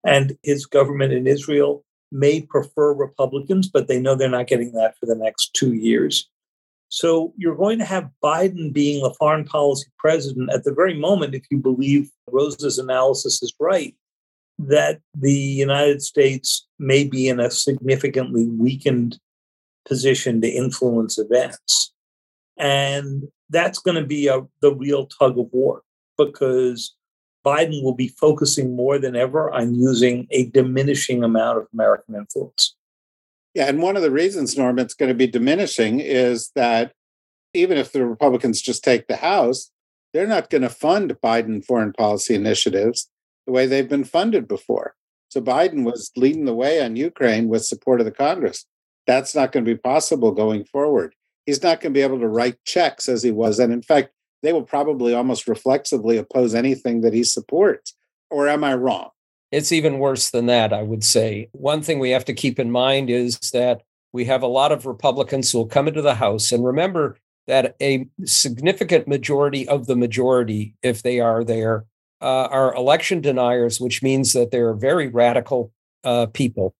and 0.04 0.36
his 0.42 0.66
government 0.66 1.12
in 1.12 1.26
Israel, 1.26 1.84
may 2.10 2.42
prefer 2.42 2.92
Republicans, 2.92 3.68
but 3.68 3.88
they 3.88 3.98
know 3.98 4.14
they're 4.14 4.28
not 4.28 4.48
getting 4.48 4.72
that 4.72 4.98
for 4.98 5.06
the 5.06 5.14
next 5.14 5.54
two 5.54 5.72
years. 5.72 6.28
So 6.92 7.32
you're 7.38 7.56
going 7.56 7.78
to 7.78 7.86
have 7.86 8.10
Biden 8.22 8.70
being 8.70 9.02
a 9.02 9.14
foreign 9.14 9.46
policy 9.46 9.86
president 9.98 10.52
at 10.52 10.64
the 10.64 10.74
very 10.74 10.92
moment, 10.92 11.34
if 11.34 11.42
you 11.50 11.56
believe 11.56 12.10
Rose's 12.30 12.78
analysis 12.78 13.42
is 13.42 13.50
right, 13.58 13.96
that 14.58 15.00
the 15.14 15.32
United 15.32 16.02
States 16.02 16.68
may 16.78 17.04
be 17.04 17.30
in 17.30 17.40
a 17.40 17.50
significantly 17.50 18.46
weakened 18.46 19.18
position 19.88 20.42
to 20.42 20.48
influence 20.50 21.18
events. 21.18 21.94
And 22.58 23.26
that's 23.48 23.78
going 23.78 23.96
to 23.96 24.06
be 24.06 24.26
a, 24.26 24.42
the 24.60 24.74
real 24.74 25.06
tug 25.06 25.38
of 25.38 25.48
war 25.50 25.80
because 26.18 26.94
Biden 27.42 27.82
will 27.82 27.94
be 27.94 28.08
focusing 28.08 28.76
more 28.76 28.98
than 28.98 29.16
ever 29.16 29.50
on 29.50 29.74
using 29.74 30.26
a 30.30 30.44
diminishing 30.50 31.24
amount 31.24 31.56
of 31.56 31.68
American 31.72 32.16
influence. 32.16 32.76
Yeah, 33.54 33.68
and 33.68 33.82
one 33.82 33.96
of 33.96 34.02
the 34.02 34.10
reasons, 34.10 34.56
Norm, 34.56 34.78
it's 34.78 34.94
going 34.94 35.10
to 35.10 35.14
be 35.14 35.26
diminishing 35.26 36.00
is 36.00 36.50
that 36.54 36.92
even 37.54 37.76
if 37.76 37.92
the 37.92 38.06
Republicans 38.06 38.62
just 38.62 38.82
take 38.82 39.08
the 39.08 39.16
House, 39.16 39.70
they're 40.12 40.26
not 40.26 40.50
going 40.50 40.62
to 40.62 40.68
fund 40.68 41.16
Biden 41.22 41.64
foreign 41.64 41.92
policy 41.92 42.34
initiatives 42.34 43.10
the 43.46 43.52
way 43.52 43.66
they've 43.66 43.88
been 43.88 44.04
funded 44.04 44.48
before. 44.48 44.94
So 45.28 45.40
Biden 45.40 45.84
was 45.84 46.10
leading 46.16 46.44
the 46.44 46.54
way 46.54 46.82
on 46.82 46.96
Ukraine 46.96 47.48
with 47.48 47.64
support 47.64 48.00
of 48.00 48.06
the 48.06 48.12
Congress. 48.12 48.66
That's 49.06 49.34
not 49.34 49.52
going 49.52 49.64
to 49.64 49.74
be 49.74 49.78
possible 49.78 50.32
going 50.32 50.64
forward. 50.64 51.14
He's 51.46 51.62
not 51.62 51.80
going 51.80 51.92
to 51.92 51.98
be 51.98 52.02
able 52.02 52.20
to 52.20 52.28
write 52.28 52.62
checks 52.64 53.08
as 53.08 53.22
he 53.22 53.30
was. 53.30 53.58
And 53.58 53.72
in 53.72 53.82
fact, 53.82 54.10
they 54.42 54.52
will 54.52 54.62
probably 54.62 55.14
almost 55.14 55.48
reflexively 55.48 56.16
oppose 56.18 56.54
anything 56.54 57.00
that 57.00 57.14
he 57.14 57.24
supports. 57.24 57.94
Or 58.30 58.48
am 58.48 58.64
I 58.64 58.74
wrong? 58.74 59.10
It's 59.52 59.70
even 59.70 59.98
worse 59.98 60.30
than 60.30 60.46
that, 60.46 60.72
I 60.72 60.82
would 60.82 61.04
say. 61.04 61.50
One 61.52 61.82
thing 61.82 61.98
we 61.98 62.10
have 62.10 62.24
to 62.24 62.32
keep 62.32 62.58
in 62.58 62.70
mind 62.70 63.10
is 63.10 63.38
that 63.52 63.82
we 64.12 64.24
have 64.24 64.42
a 64.42 64.46
lot 64.46 64.72
of 64.72 64.86
Republicans 64.86 65.52
who 65.52 65.58
will 65.58 65.66
come 65.66 65.86
into 65.86 66.00
the 66.00 66.14
House. 66.14 66.52
And 66.52 66.64
remember 66.64 67.18
that 67.46 67.76
a 67.80 68.06
significant 68.24 69.06
majority 69.06 69.68
of 69.68 69.86
the 69.86 69.96
majority, 69.96 70.74
if 70.82 71.02
they 71.02 71.20
are 71.20 71.44
there, 71.44 71.84
uh, 72.22 72.48
are 72.50 72.74
election 72.74 73.20
deniers, 73.20 73.78
which 73.78 74.02
means 74.02 74.32
that 74.32 74.50
they're 74.50 74.74
very 74.74 75.08
radical 75.08 75.70
uh, 76.02 76.26
people. 76.26 76.74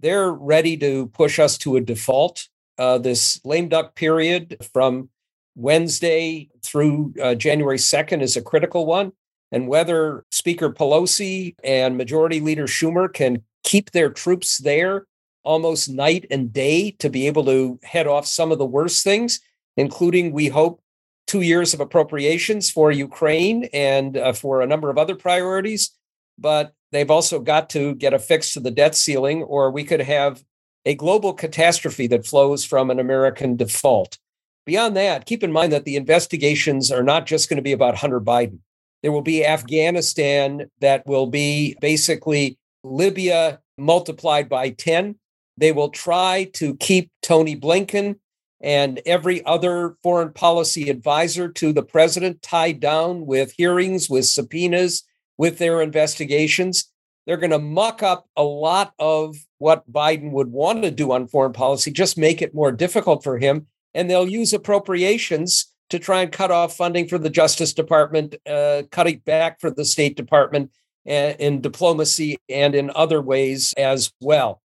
They're 0.00 0.32
ready 0.32 0.76
to 0.78 1.06
push 1.08 1.38
us 1.38 1.56
to 1.58 1.76
a 1.76 1.80
default. 1.80 2.48
Uh, 2.76 2.98
this 2.98 3.40
lame 3.44 3.68
duck 3.68 3.94
period 3.94 4.66
from 4.74 5.08
Wednesday 5.54 6.50
through 6.62 7.14
uh, 7.22 7.34
January 7.34 7.76
2nd 7.76 8.20
is 8.20 8.36
a 8.36 8.42
critical 8.42 8.84
one 8.84 9.12
and 9.52 9.68
whether 9.68 10.24
Speaker 10.30 10.70
Pelosi 10.70 11.54
and 11.64 11.96
Majority 11.96 12.40
Leader 12.40 12.66
Schumer 12.66 13.12
can 13.12 13.42
keep 13.64 13.90
their 13.90 14.10
troops 14.10 14.58
there 14.58 15.06
almost 15.42 15.88
night 15.88 16.26
and 16.30 16.52
day 16.52 16.92
to 16.92 17.08
be 17.08 17.26
able 17.26 17.44
to 17.44 17.78
head 17.82 18.06
off 18.06 18.26
some 18.26 18.52
of 18.52 18.58
the 18.58 18.66
worst 18.66 19.02
things, 19.02 19.40
including, 19.76 20.32
we 20.32 20.48
hope, 20.48 20.82
two 21.26 21.40
years 21.40 21.72
of 21.72 21.80
appropriations 21.80 22.70
for 22.70 22.90
Ukraine 22.90 23.68
and 23.72 24.16
uh, 24.16 24.32
for 24.32 24.60
a 24.60 24.66
number 24.66 24.90
of 24.90 24.98
other 24.98 25.14
priorities. 25.14 25.90
But 26.38 26.74
they've 26.92 27.10
also 27.10 27.38
got 27.38 27.70
to 27.70 27.94
get 27.94 28.14
a 28.14 28.18
fix 28.18 28.52
to 28.52 28.60
the 28.60 28.70
debt 28.70 28.94
ceiling, 28.94 29.42
or 29.42 29.70
we 29.70 29.84
could 29.84 30.00
have 30.00 30.42
a 30.84 30.94
global 30.94 31.32
catastrophe 31.32 32.06
that 32.08 32.26
flows 32.26 32.64
from 32.64 32.90
an 32.90 32.98
American 32.98 33.56
default. 33.56 34.18
Beyond 34.66 34.96
that, 34.96 35.26
keep 35.26 35.42
in 35.42 35.52
mind 35.52 35.72
that 35.72 35.84
the 35.84 35.96
investigations 35.96 36.90
are 36.90 37.02
not 37.02 37.26
just 37.26 37.48
going 37.48 37.56
to 37.56 37.62
be 37.62 37.72
about 37.72 37.96
Hunter 37.96 38.20
Biden. 38.20 38.58
There 39.02 39.12
will 39.12 39.22
be 39.22 39.44
Afghanistan 39.44 40.70
that 40.80 41.06
will 41.06 41.26
be 41.26 41.76
basically 41.80 42.58
Libya 42.82 43.60
multiplied 43.78 44.48
by 44.48 44.70
10. 44.70 45.16
They 45.56 45.72
will 45.72 45.90
try 45.90 46.50
to 46.54 46.76
keep 46.76 47.10
Tony 47.22 47.56
Blinken 47.56 48.16
and 48.60 49.00
every 49.06 49.44
other 49.46 49.96
foreign 50.02 50.32
policy 50.32 50.90
advisor 50.90 51.48
to 51.48 51.72
the 51.72 51.82
president 51.82 52.42
tied 52.42 52.80
down 52.80 53.24
with 53.26 53.52
hearings, 53.56 54.10
with 54.10 54.26
subpoenas, 54.26 55.02
with 55.38 55.58
their 55.58 55.80
investigations. 55.80 56.90
They're 57.26 57.38
going 57.38 57.50
to 57.50 57.58
muck 57.58 58.02
up 58.02 58.26
a 58.36 58.42
lot 58.42 58.92
of 58.98 59.36
what 59.58 59.90
Biden 59.90 60.32
would 60.32 60.48
want 60.48 60.82
to 60.82 60.90
do 60.90 61.12
on 61.12 61.28
foreign 61.28 61.52
policy, 61.52 61.90
just 61.90 62.18
make 62.18 62.42
it 62.42 62.54
more 62.54 62.72
difficult 62.72 63.22
for 63.22 63.38
him. 63.38 63.66
And 63.94 64.10
they'll 64.10 64.28
use 64.28 64.52
appropriations 64.52 65.69
to 65.90 65.98
try 65.98 66.22
and 66.22 66.32
cut 66.32 66.50
off 66.50 66.76
funding 66.76 67.08
for 67.08 67.18
the 67.18 67.30
Justice 67.30 67.72
Department, 67.72 68.36
uh, 68.48 68.82
cutting 68.90 69.18
back 69.18 69.60
for 69.60 69.70
the 69.70 69.84
State 69.84 70.16
Department 70.16 70.70
uh, 71.08 71.34
in 71.38 71.60
diplomacy 71.60 72.38
and 72.48 72.74
in 72.74 72.90
other 72.94 73.20
ways 73.20 73.74
as 73.76 74.12
well. 74.20 74.62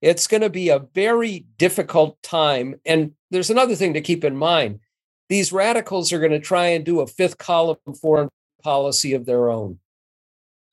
It's 0.00 0.26
going 0.26 0.42
to 0.42 0.50
be 0.50 0.68
a 0.68 0.86
very 0.94 1.46
difficult 1.56 2.22
time. 2.22 2.76
And 2.86 3.12
there's 3.30 3.50
another 3.50 3.74
thing 3.74 3.94
to 3.94 4.00
keep 4.00 4.24
in 4.24 4.36
mind 4.36 4.80
these 5.28 5.52
radicals 5.52 6.12
are 6.12 6.20
going 6.20 6.32
to 6.32 6.40
try 6.40 6.68
and 6.68 6.84
do 6.84 7.00
a 7.00 7.06
fifth 7.06 7.36
column 7.36 7.76
foreign 8.00 8.30
policy 8.62 9.12
of 9.12 9.26
their 9.26 9.50
own. 9.50 9.78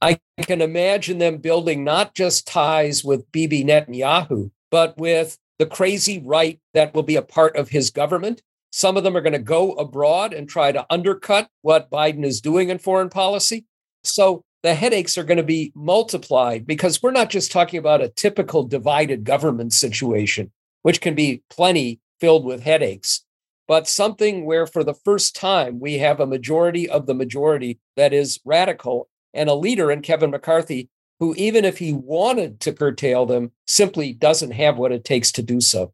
I 0.01 0.19
can 0.41 0.61
imagine 0.61 1.17
them 1.17 1.37
building 1.37 1.83
not 1.83 2.15
just 2.15 2.47
ties 2.47 3.03
with 3.03 3.29
Bibi 3.31 3.63
Netanyahu, 3.63 4.51
but 4.71 4.97
with 4.97 5.37
the 5.57 5.65
crazy 5.65 6.21
right 6.23 6.59
that 6.73 6.93
will 6.93 7.03
be 7.03 7.15
a 7.15 7.21
part 7.21 7.55
of 7.55 7.69
his 7.69 7.89
government. 7.89 8.41
Some 8.75 8.97
of 8.97 9.05
them 9.05 9.15
are 9.15 9.21
going 9.21 9.31
to 9.31 9.39
go 9.39 9.71
abroad 9.75 10.33
and 10.33 10.49
try 10.49 10.73
to 10.73 10.85
undercut 10.89 11.47
what 11.61 11.89
Biden 11.89 12.25
is 12.25 12.41
doing 12.41 12.67
in 12.67 12.77
foreign 12.77 13.07
policy. 13.07 13.63
So 14.03 14.43
the 14.63 14.73
headaches 14.73 15.17
are 15.17 15.23
going 15.23 15.37
to 15.37 15.43
be 15.43 15.71
multiplied 15.75 16.67
because 16.67 17.01
we're 17.01 17.11
not 17.11 17.29
just 17.29 17.53
talking 17.53 17.79
about 17.79 18.01
a 18.01 18.09
typical 18.09 18.63
divided 18.63 19.23
government 19.23 19.71
situation, 19.71 20.51
which 20.81 20.99
can 20.99 21.15
be 21.15 21.41
plenty 21.49 22.01
filled 22.19 22.43
with 22.43 22.63
headaches, 22.63 23.23
but 23.65 23.87
something 23.87 24.43
where 24.43 24.67
for 24.67 24.83
the 24.83 24.93
first 24.93 25.37
time 25.37 25.79
we 25.79 25.99
have 25.99 26.19
a 26.19 26.27
majority 26.27 26.89
of 26.89 27.05
the 27.05 27.15
majority 27.15 27.79
that 27.95 28.11
is 28.11 28.41
radical 28.43 29.07
and 29.33 29.49
a 29.49 29.55
leader 29.55 29.89
in 29.89 30.01
Kevin 30.01 30.31
McCarthy 30.31 30.89
who, 31.21 31.33
even 31.37 31.63
if 31.63 31.77
he 31.77 31.93
wanted 31.93 32.59
to 32.59 32.73
curtail 32.73 33.25
them, 33.25 33.53
simply 33.65 34.11
doesn't 34.11 34.51
have 34.51 34.77
what 34.77 34.91
it 34.91 35.05
takes 35.05 35.31
to 35.31 35.41
do 35.41 35.61
so. 35.61 35.93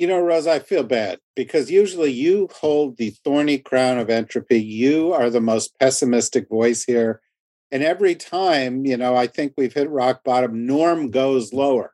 You 0.00 0.06
know, 0.06 0.18
Rose, 0.18 0.46
I 0.46 0.60
feel 0.60 0.82
bad 0.82 1.18
because 1.36 1.70
usually 1.70 2.10
you 2.10 2.48
hold 2.54 2.96
the 2.96 3.10
thorny 3.22 3.58
crown 3.58 3.98
of 3.98 4.08
entropy. 4.08 4.58
You 4.58 5.12
are 5.12 5.28
the 5.28 5.42
most 5.42 5.78
pessimistic 5.78 6.48
voice 6.48 6.84
here. 6.84 7.20
And 7.70 7.82
every 7.82 8.14
time, 8.14 8.86
you 8.86 8.96
know, 8.96 9.14
I 9.14 9.26
think 9.26 9.52
we've 9.58 9.74
hit 9.74 9.90
rock 9.90 10.24
bottom, 10.24 10.64
Norm 10.64 11.10
goes 11.10 11.52
lower. 11.52 11.92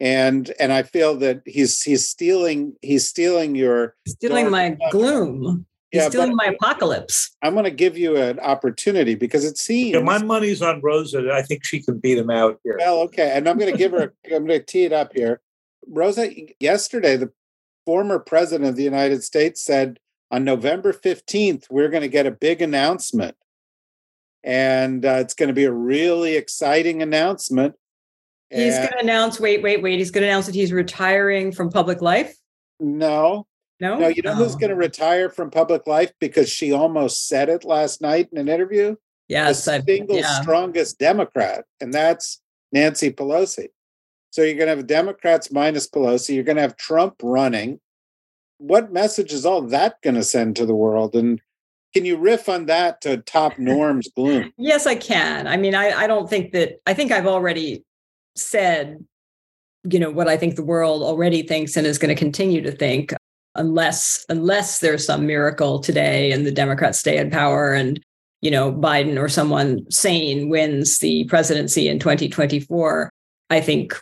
And 0.00 0.50
and 0.58 0.72
I 0.72 0.82
feel 0.82 1.14
that 1.18 1.42
he's 1.44 1.82
he's 1.82 2.08
stealing 2.08 2.74
he's 2.80 3.06
stealing 3.06 3.54
your 3.54 3.96
stealing 4.08 4.50
my 4.50 4.78
gloom. 4.90 5.66
He's 5.90 6.00
yeah, 6.00 6.08
stealing 6.08 6.36
my 6.36 6.54
apocalypse. 6.58 7.36
I'm 7.42 7.52
going 7.52 7.64
to 7.64 7.70
give 7.70 7.98
you 7.98 8.16
an 8.16 8.40
opportunity 8.40 9.14
because 9.14 9.44
it 9.44 9.58
seems. 9.58 9.92
Yeah, 9.92 10.02
my 10.02 10.22
money's 10.22 10.62
on 10.62 10.80
Rosa. 10.80 11.30
I 11.30 11.42
think 11.42 11.66
she 11.66 11.82
can 11.82 11.98
beat 11.98 12.16
him 12.16 12.30
out 12.30 12.58
here. 12.64 12.76
Well, 12.78 13.00
okay, 13.00 13.32
and 13.34 13.46
I'm 13.46 13.58
going 13.58 13.72
to 13.72 13.76
give 13.76 13.92
her. 13.92 14.14
I'm 14.24 14.46
going 14.46 14.58
to 14.58 14.60
tee 14.60 14.84
it 14.84 14.94
up 14.94 15.12
here. 15.12 15.42
Rosa, 15.90 16.30
yesterday, 16.60 17.16
the 17.16 17.32
former 17.84 18.18
president 18.18 18.70
of 18.70 18.76
the 18.76 18.84
United 18.84 19.24
States 19.24 19.62
said 19.62 19.98
on 20.30 20.44
November 20.44 20.92
15th, 20.92 21.64
we're 21.70 21.88
going 21.88 22.02
to 22.02 22.08
get 22.08 22.26
a 22.26 22.30
big 22.30 22.62
announcement. 22.62 23.36
And 24.42 25.04
uh, 25.04 25.18
it's 25.20 25.34
going 25.34 25.48
to 25.48 25.54
be 25.54 25.64
a 25.64 25.72
really 25.72 26.36
exciting 26.36 27.02
announcement. 27.02 27.74
He's 28.48 28.76
and 28.76 28.88
going 28.88 28.98
to 28.98 29.04
announce, 29.04 29.38
wait, 29.38 29.62
wait, 29.62 29.82
wait. 29.82 29.98
He's 29.98 30.10
going 30.10 30.22
to 30.22 30.28
announce 30.28 30.46
that 30.46 30.54
he's 30.54 30.72
retiring 30.72 31.52
from 31.52 31.70
public 31.70 32.00
life? 32.00 32.34
No. 32.78 33.46
No. 33.80 33.98
No, 33.98 34.08
you 34.08 34.22
know 34.22 34.32
oh. 34.32 34.34
who's 34.34 34.54
going 34.54 34.70
to 34.70 34.76
retire 34.76 35.28
from 35.28 35.50
public 35.50 35.86
life 35.86 36.12
because 36.20 36.48
she 36.48 36.72
almost 36.72 37.28
said 37.28 37.48
it 37.48 37.64
last 37.64 38.00
night 38.00 38.28
in 38.32 38.38
an 38.38 38.48
interview? 38.48 38.96
Yes. 39.28 39.64
The 39.64 39.82
single 39.86 40.16
yeah. 40.16 40.40
strongest 40.40 40.98
Democrat, 40.98 41.64
and 41.80 41.92
that's 41.92 42.40
Nancy 42.72 43.10
Pelosi. 43.10 43.68
So 44.30 44.42
you're 44.42 44.54
going 44.54 44.68
to 44.68 44.76
have 44.76 44.86
Democrats 44.86 45.50
minus 45.52 45.88
Pelosi. 45.88 46.34
You're 46.34 46.44
going 46.44 46.56
to 46.56 46.62
have 46.62 46.76
Trump 46.76 47.16
running. 47.22 47.80
What 48.58 48.92
message 48.92 49.32
is 49.32 49.44
all 49.44 49.62
that 49.62 50.00
going 50.02 50.14
to 50.14 50.22
send 50.22 50.56
to 50.56 50.66
the 50.66 50.74
world? 50.74 51.14
And 51.14 51.40
can 51.92 52.04
you 52.04 52.16
riff 52.16 52.48
on 52.48 52.66
that 52.66 53.00
to 53.02 53.18
top 53.18 53.58
Norm's 53.58 54.08
gloom? 54.08 54.52
yes, 54.58 54.86
I 54.86 54.94
can. 54.94 55.46
I 55.46 55.56
mean, 55.56 55.74
I, 55.74 55.90
I 55.90 56.06
don't 56.06 56.30
think 56.30 56.52
that, 56.52 56.80
I 56.86 56.94
think 56.94 57.10
I've 57.10 57.26
already 57.26 57.84
said, 58.36 59.04
you 59.90 59.98
know, 59.98 60.10
what 60.10 60.28
I 60.28 60.36
think 60.36 60.54
the 60.56 60.62
world 60.62 61.02
already 61.02 61.42
thinks 61.42 61.76
and 61.76 61.86
is 61.86 61.98
going 61.98 62.14
to 62.14 62.18
continue 62.18 62.62
to 62.62 62.70
think 62.70 63.12
unless 63.54 64.24
unless 64.28 64.78
there's 64.78 65.04
some 65.04 65.26
miracle 65.26 65.80
today 65.80 66.30
and 66.30 66.46
the 66.46 66.52
democrats 66.52 66.98
stay 66.98 67.18
in 67.18 67.30
power 67.30 67.72
and 67.72 68.00
you 68.40 68.50
know 68.50 68.72
biden 68.72 69.18
or 69.18 69.28
someone 69.28 69.84
sane 69.90 70.48
wins 70.48 70.98
the 70.98 71.24
presidency 71.24 71.88
in 71.88 71.98
2024 71.98 73.10
i 73.50 73.60
think 73.60 74.00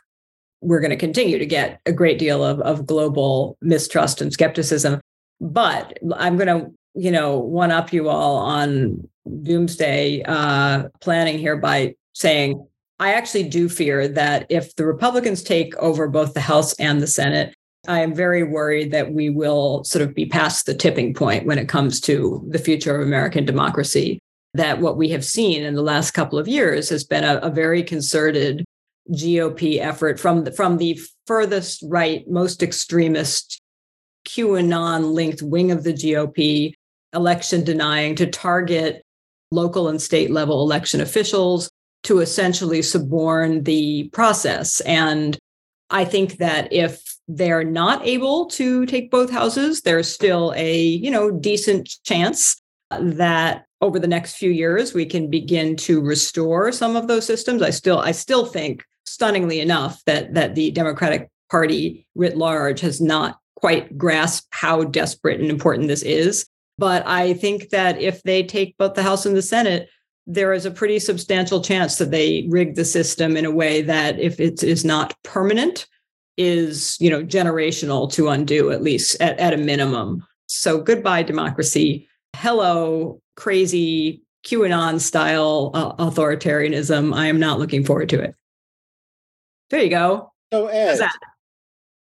we're 0.61 0.81
going 0.81 0.90
to 0.90 0.97
continue 0.97 1.38
to 1.38 1.47
get 1.47 1.81
a 1.87 1.92
great 1.92 2.18
deal 2.18 2.44
of, 2.44 2.61
of 2.61 2.87
global 2.87 3.57
mistrust 3.61 4.21
and 4.21 4.33
skepticism. 4.33 5.01
But 5.40 5.99
I'm 6.16 6.37
going 6.37 6.49
to, 6.49 6.73
you 6.94 7.11
know, 7.11 7.38
one 7.38 7.71
up 7.71 7.92
you 7.92 8.09
all 8.09 8.37
on 8.37 9.09
doomsday 9.42 10.23
uh, 10.25 10.88
planning 11.01 11.38
here 11.38 11.57
by 11.57 11.94
saying 12.14 12.66
I 12.99 13.12
actually 13.12 13.44
do 13.44 13.68
fear 13.68 14.09
that 14.09 14.47
if 14.49 14.75
the 14.75 14.87
Republicans 14.87 15.42
take 15.42 15.77
over 15.77 16.09
both 16.09 16.35
the 16.35 16.40
House 16.40 16.73
and 16.75 17.01
the 17.01 17.07
Senate, 17.07 17.55
I 17.87 18.01
am 18.01 18.14
very 18.14 18.42
worried 18.42 18.90
that 18.90 19.12
we 19.12 19.31
will 19.31 19.85
sort 19.85 20.03
of 20.03 20.14
be 20.14 20.27
past 20.27 20.66
the 20.66 20.75
tipping 20.75 21.14
point 21.14 21.47
when 21.47 21.59
it 21.59 21.68
comes 21.68 22.01
to 22.03 22.44
the 22.51 22.59
future 22.59 22.97
of 22.97 23.07
American 23.07 23.44
democracy. 23.44 24.18
That 24.55 24.81
what 24.81 24.97
we 24.97 25.11
have 25.11 25.25
seen 25.25 25.62
in 25.62 25.75
the 25.75 25.83
last 25.83 26.11
couple 26.11 26.38
of 26.38 26.49
years 26.49 26.88
has 26.88 27.05
been 27.05 27.23
a, 27.23 27.37
a 27.37 27.51
very 27.51 27.83
concerted 27.83 28.64
GOP 29.12 29.81
effort 29.81 30.21
from 30.21 30.44
the, 30.44 30.53
from 30.53 30.79
the 30.79 30.99
furthest 31.27 31.85
right, 31.87 32.29
most 32.29 32.62
extremist 32.62 33.61
QAnon 34.27 35.12
linked 35.12 35.42
wing 35.42 35.71
of 35.71 35.85
the 35.85 35.92
GOP, 35.92 36.73
election 37.14 37.64
denying 37.64 38.14
to 38.16 38.27
target 38.27 39.03
local 39.51 39.88
and 39.88 40.01
state 40.01 40.31
level 40.31 40.62
election 40.62 41.01
officials 41.01 41.71
to 42.05 42.21
essentially 42.21 42.83
suborn 42.83 43.64
the 43.64 44.09
process. 44.12 44.81
And 44.81 45.38
I 45.90 46.05
think 46.05 46.37
that 46.38 46.73
if 46.73 47.03
they're 47.29 47.64
not 47.64 48.07
able 48.07 48.47
to 48.47 48.87
take 48.87 49.11
both 49.11 49.31
houses, 49.31 49.83
there's 49.83 50.09
still 50.09 50.53
a, 50.57 50.81
you 50.81 51.11
know, 51.11 51.31
decent 51.31 51.90
chance 52.05 52.61
that 52.90 53.64
over 53.81 53.99
the 53.99 54.07
next 54.07 54.37
few 54.37 54.51
years 54.51 54.92
we 54.94 55.07
can 55.07 55.29
begin 55.31 55.77
to 55.77 56.01
restore 56.01 56.73
some 56.73 56.97
of 56.97 57.09
those 57.09 57.27
systems. 57.27 57.62
I 57.62 57.71
still 57.71 57.99
I 57.99 58.12
still 58.12 58.47
think 58.47 58.85
stunningly 59.09 59.61
enough 59.61 60.03
that 60.05 60.35
that 60.35 60.55
the 60.55 60.71
Democratic 60.71 61.29
Party 61.51 62.07
writ 62.14 62.37
large 62.37 62.81
has 62.81 63.01
not 63.01 63.38
quite 63.57 63.97
grasped 63.99 64.47
how 64.51 64.85
desperate 64.85 65.40
and 65.40 65.51
important 65.51 65.88
this 65.88 66.03
is. 66.03 66.47
But 66.77 67.05
I 67.07 67.35
think 67.35 67.71
that 67.71 68.01
if 68.01 68.23
they 68.23 68.44
take 68.44 68.77
both 68.79 68.94
the 68.94 69.03
House 69.03 69.27
and 69.27 69.37
the 69.37 69.42
Senate, 69.42 69.88
there 70.27 70.53
is 70.53 70.64
a 70.64 70.71
pretty 70.71 70.99
substantial 71.01 71.61
chance 71.61 71.97
that 71.97 72.11
they 72.11 72.47
rig 72.51 72.77
the 72.77 72.85
system 72.85 73.37
in 73.37 73.44
a 73.44 73.51
way 73.51 73.83
that, 73.83 74.21
if 74.21 74.38
it 74.38 74.62
is 74.62 74.85
not 74.85 75.16
permanent, 75.25 75.87
is 76.37 76.97
you 77.01 77.11
know 77.11 77.23
generational 77.23 78.11
to 78.12 78.29
undo 78.29 78.71
at 78.71 78.83
least 78.83 79.21
at, 79.21 79.38
at 79.38 79.55
a 79.55 79.57
minimum. 79.57 80.25
So 80.47 80.81
goodbye 80.81 81.25
democracy. 81.25 82.09
Hello 82.37 83.21
crazy 83.37 84.23
QAnon 84.47 85.01
style 85.01 85.71
uh, 85.75 85.94
authoritarianism. 85.97 87.14
I 87.14 87.27
am 87.27 87.40
not 87.40 87.59
looking 87.59 87.85
forward 87.85 88.09
to 88.11 88.21
it. 88.21 88.35
There 89.71 89.83
you 89.83 89.91
go. 89.91 90.33
So 90.53 90.67
Ed, 90.67 90.99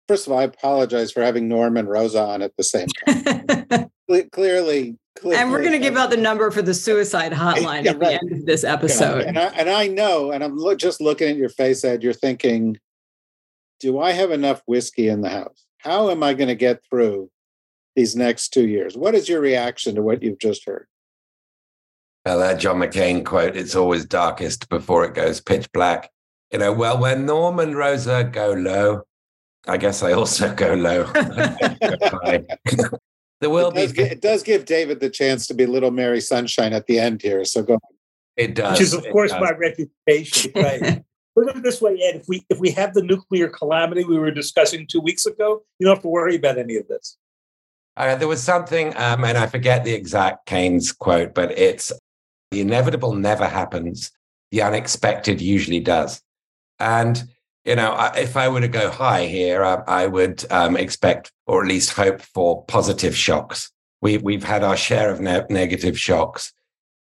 first 0.08 0.28
of 0.28 0.34
all, 0.34 0.40
I 0.40 0.44
apologize 0.44 1.12
for 1.12 1.22
having 1.22 1.48
Norm 1.48 1.78
and 1.78 1.88
Rosa 1.88 2.22
on 2.22 2.42
at 2.42 2.56
the 2.58 2.64
same 2.64 2.88
time. 2.88 3.90
clearly, 4.32 4.98
clearly, 5.16 5.42
and 5.42 5.52
we're 5.52 5.62
going 5.62 5.72
to 5.72 5.80
give 5.80 5.98
out 5.98 6.10
the 6.10 6.18
number 6.18 6.50
for 6.52 6.62
the 6.62 6.74
suicide 6.74 7.32
hotline 7.34 7.86
yeah, 7.86 7.92
at 7.92 8.00
right. 8.00 8.00
the 8.00 8.14
end 8.14 8.32
of 8.32 8.46
this 8.46 8.64
episode. 8.64 9.22
Yeah, 9.22 9.28
and, 9.28 9.40
I, 9.40 9.46
and 9.48 9.70
I 9.70 9.88
know, 9.88 10.32
and 10.32 10.44
I'm 10.44 10.58
lo- 10.58 10.76
just 10.76 11.02
looking 11.02 11.30
at 11.30 11.38
your 11.38 11.50
face, 11.50 11.84
Ed. 11.84 12.04
You're 12.04 12.14
thinking, 12.14 12.78
do 13.80 14.00
I 14.00 14.12
have 14.12 14.32
enough 14.32 14.62
whiskey 14.66 15.08
in 15.08 15.22
the 15.22 15.30
house? 15.30 15.66
How 15.80 16.10
am 16.10 16.24
I 16.24 16.34
going 16.34 16.50
to 16.50 16.56
get 16.56 16.82
through 16.90 17.30
these 17.96 18.16
next 18.16 18.50
two 18.50 18.68
years? 18.68 18.96
What 18.96 19.16
is 19.16 19.28
your 19.28 19.42
reaction 19.42 19.96
to 19.96 20.02
what 20.02 20.22
you've 20.22 20.40
just 20.40 20.66
heard? 20.66 20.88
Well, 22.26 22.40
that 22.40 22.60
John 22.60 22.78
McCain 22.78 23.26
quote, 23.26 23.58
it's 23.58 23.76
always 23.76 24.06
darkest 24.06 24.70
before 24.70 25.06
it 25.06 25.16
goes 25.16 25.42
pitch 25.42 25.72
black. 25.72 26.12
You 26.52 26.60
know, 26.60 26.74
well, 26.74 26.98
when 26.98 27.26
Norm 27.26 27.60
and 27.60 27.76
Rosa 27.76 28.24
go 28.30 28.52
low, 28.52 29.04
I 29.68 29.78
guess 29.78 30.04
I 30.04 30.12
also 30.12 30.54
go 30.54 30.74
low. 30.74 31.04
there 33.40 33.50
will 33.50 33.70
it 33.70 33.76
does, 33.76 33.94
be. 33.94 34.02
it 34.02 34.22
does 34.22 34.44
give 34.44 34.66
David 34.66 35.00
the 35.00 35.10
chance 35.10 35.48
to 35.48 35.54
be 35.54 35.66
Little 35.66 35.92
Mary 35.92 36.20
Sunshine 36.20 36.74
at 36.74 36.88
the 36.88 37.00
end 37.00 37.22
here. 37.22 37.46
So 37.46 37.64
go. 37.64 37.76
On. 37.76 37.80
It 38.36 38.56
does. 38.56 38.74
Which 38.74 38.82
is, 38.82 38.94
of 38.94 39.08
course, 39.12 39.32
my 39.32 39.52
reputation. 39.52 40.52
Right. 40.56 41.04
Look 41.36 41.50
at 41.50 41.56
it 41.56 41.64
this 41.64 41.82
way, 41.82 41.94
Ed. 42.02 42.18
If 42.18 42.28
we 42.28 42.46
if 42.50 42.60
we 42.60 42.72
have 42.72 42.94
the 42.94 43.04
nuclear 43.04 43.48
calamity 43.48 44.04
we 44.04 44.20
were 44.20 44.32
discussing 44.32 44.86
two 44.86 45.00
weeks 45.00 45.26
ago, 45.26 45.64
you 45.80 45.86
don't 45.86 45.96
have 45.96 46.04
to 46.04 46.10
worry 46.10 46.36
about 46.36 46.58
any 46.58 46.76
of 46.76 46.88
this. 46.90 47.18
Uh, 47.96 48.16
there 48.16 48.28
was 48.28 48.42
something, 48.42 48.96
um, 48.98 49.24
and 49.24 49.38
I 49.38 49.48
forget 49.48 49.84
the 49.84 49.94
exact 49.94 50.46
Keynes 50.46 50.92
quote, 50.92 51.34
but 51.34 51.52
it's 51.58 51.92
the 52.52 52.62
inevitable 52.62 53.14
never 53.14 53.48
happens. 53.48 54.12
The 54.52 54.62
unexpected 54.62 55.40
usually 55.40 55.80
does. 55.80 56.22
And 56.82 57.24
you 57.63 57.76
know, 57.76 57.96
if 58.15 58.36
I 58.36 58.50
were 58.50 58.62
to 58.62 58.67
go 58.67 58.89
high 58.89 59.28
here, 59.28 59.63
I, 59.63 59.84
I 59.88 60.08
would 60.08 60.44
um, 60.52 60.76
expect, 60.76 61.32
or 61.46 61.62
at 61.62 61.67
least 61.67 61.91
hope 61.94 62.22
for 62.22 62.65
positive 62.65 63.15
shocks. 63.15 63.72
We, 64.02 64.17
we've 64.17 64.44
had 64.44 64.63
our 64.63 64.76
share 64.76 65.12
of 65.12 65.22
ne- 65.22 65.46
negative 65.48 65.98
shocks, 65.98 66.54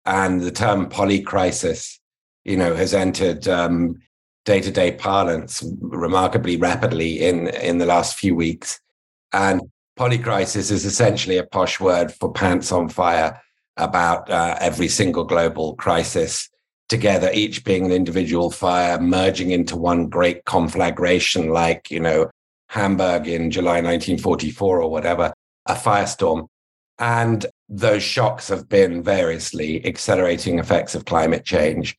and 0.05 0.43
the 0.43 0.51
term 0.51 0.91
polycrisis, 0.91 1.99
you 2.45 2.59
know, 2.59 2.75
has 2.75 2.93
entered 2.93 3.49
um, 3.49 4.03
day-to-day 4.45 4.93
parlance 4.93 5.65
remarkably 5.81 6.59
rapidly 6.59 7.21
in 7.21 7.49
in 7.49 7.79
the 7.79 7.87
last 7.87 8.19
few 8.19 8.35
weeks. 8.35 8.79
And 9.33 9.63
polycrisis 9.99 10.71
is 10.71 10.85
essentially 10.85 11.39
a 11.39 11.47
posh 11.47 11.81
word 11.81 12.13
for 12.13 12.31
pants 12.33 12.71
on 12.71 12.91
fire 12.91 13.41
about 13.79 14.29
uh, 14.29 14.57
every 14.61 14.89
single 14.89 15.25
global 15.25 15.75
crisis 15.77 16.50
together, 16.91 17.31
each 17.33 17.65
being 17.65 17.87
an 17.87 17.93
individual 17.93 18.51
fire 18.51 19.01
merging 19.01 19.53
into 19.53 19.77
one 19.77 20.09
great 20.09 20.45
conflagration, 20.45 21.49
like, 21.51 21.91
you 21.91 22.01
know, 22.01 22.29
Hamburg 22.69 23.27
in 23.27 23.51
July 23.51 23.77
1944 23.77 24.83
or 24.83 24.91
whatever, 24.91 25.33
a 25.67 25.75
firestorm. 25.75 26.47
And 26.99 27.47
those 27.69 28.03
shocks 28.03 28.49
have 28.49 28.69
been 28.69 29.03
variously 29.03 29.85
accelerating 29.87 30.59
effects 30.59 30.95
of 30.95 31.07
climate 31.07 31.45
change, 31.45 31.97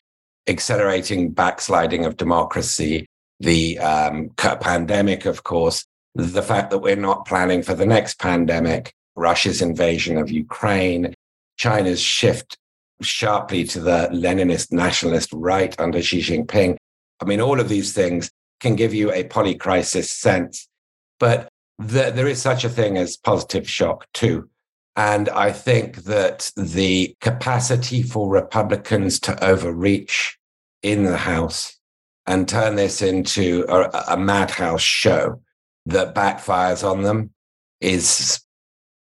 accelerating 0.47 1.31
backsliding 1.31 2.05
of 2.05 2.17
democracy, 2.17 3.07
the 3.39 3.79
um, 3.79 4.29
pandemic, 4.37 5.25
of 5.25 5.43
course, 5.43 5.85
the 6.13 6.43
fact 6.43 6.69
that 6.69 6.79
we're 6.79 6.95
not 6.95 7.25
planning 7.25 7.63
for 7.63 7.73
the 7.73 7.85
next 7.85 8.19
pandemic, 8.19 8.93
Russia's 9.15 9.61
invasion 9.61 10.17
of 10.17 10.29
Ukraine, 10.29 11.13
China's 11.57 12.01
shift 12.01 12.57
sharply 13.01 13.63
to 13.65 13.79
the 13.79 14.09
Leninist 14.11 14.71
nationalist 14.71 15.29
right 15.33 15.77
under 15.79 16.01
Xi 16.01 16.19
Jinping. 16.19 16.77
I 17.21 17.25
mean, 17.25 17.41
all 17.41 17.59
of 17.59 17.69
these 17.69 17.93
things 17.93 18.31
can 18.59 18.75
give 18.75 18.93
you 18.93 19.11
a 19.11 19.23
polycrisis 19.23 20.05
sense, 20.05 20.67
but 21.19 21.47
the, 21.79 22.11
there 22.13 22.27
is 22.27 22.41
such 22.41 22.63
a 22.63 22.69
thing 22.69 22.97
as 22.97 23.17
positive 23.17 23.69
shock 23.69 24.05
too. 24.13 24.49
And 24.95 25.29
I 25.29 25.51
think 25.51 26.03
that 26.03 26.51
the 26.57 27.15
capacity 27.21 28.03
for 28.03 28.29
Republicans 28.29 29.19
to 29.21 29.43
overreach 29.43 30.37
in 30.83 31.05
the 31.05 31.17
House 31.17 31.77
and 32.27 32.47
turn 32.47 32.75
this 32.75 33.01
into 33.01 33.65
a, 33.67 33.89
a 34.09 34.17
madhouse 34.17 34.81
show 34.81 35.41
that 35.85 36.13
backfires 36.13 36.87
on 36.87 37.01
them 37.01 37.31
is 37.79 38.41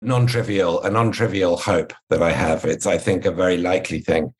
non-trivial, 0.02 0.82
a 0.82 0.90
non-trivial 0.90 1.56
hope 1.56 1.92
that 2.08 2.22
I 2.22 2.32
have. 2.32 2.64
It's, 2.64 2.86
I 2.86 2.98
think, 2.98 3.24
a 3.24 3.30
very 3.30 3.56
likely 3.56 4.00
thing. 4.00 4.34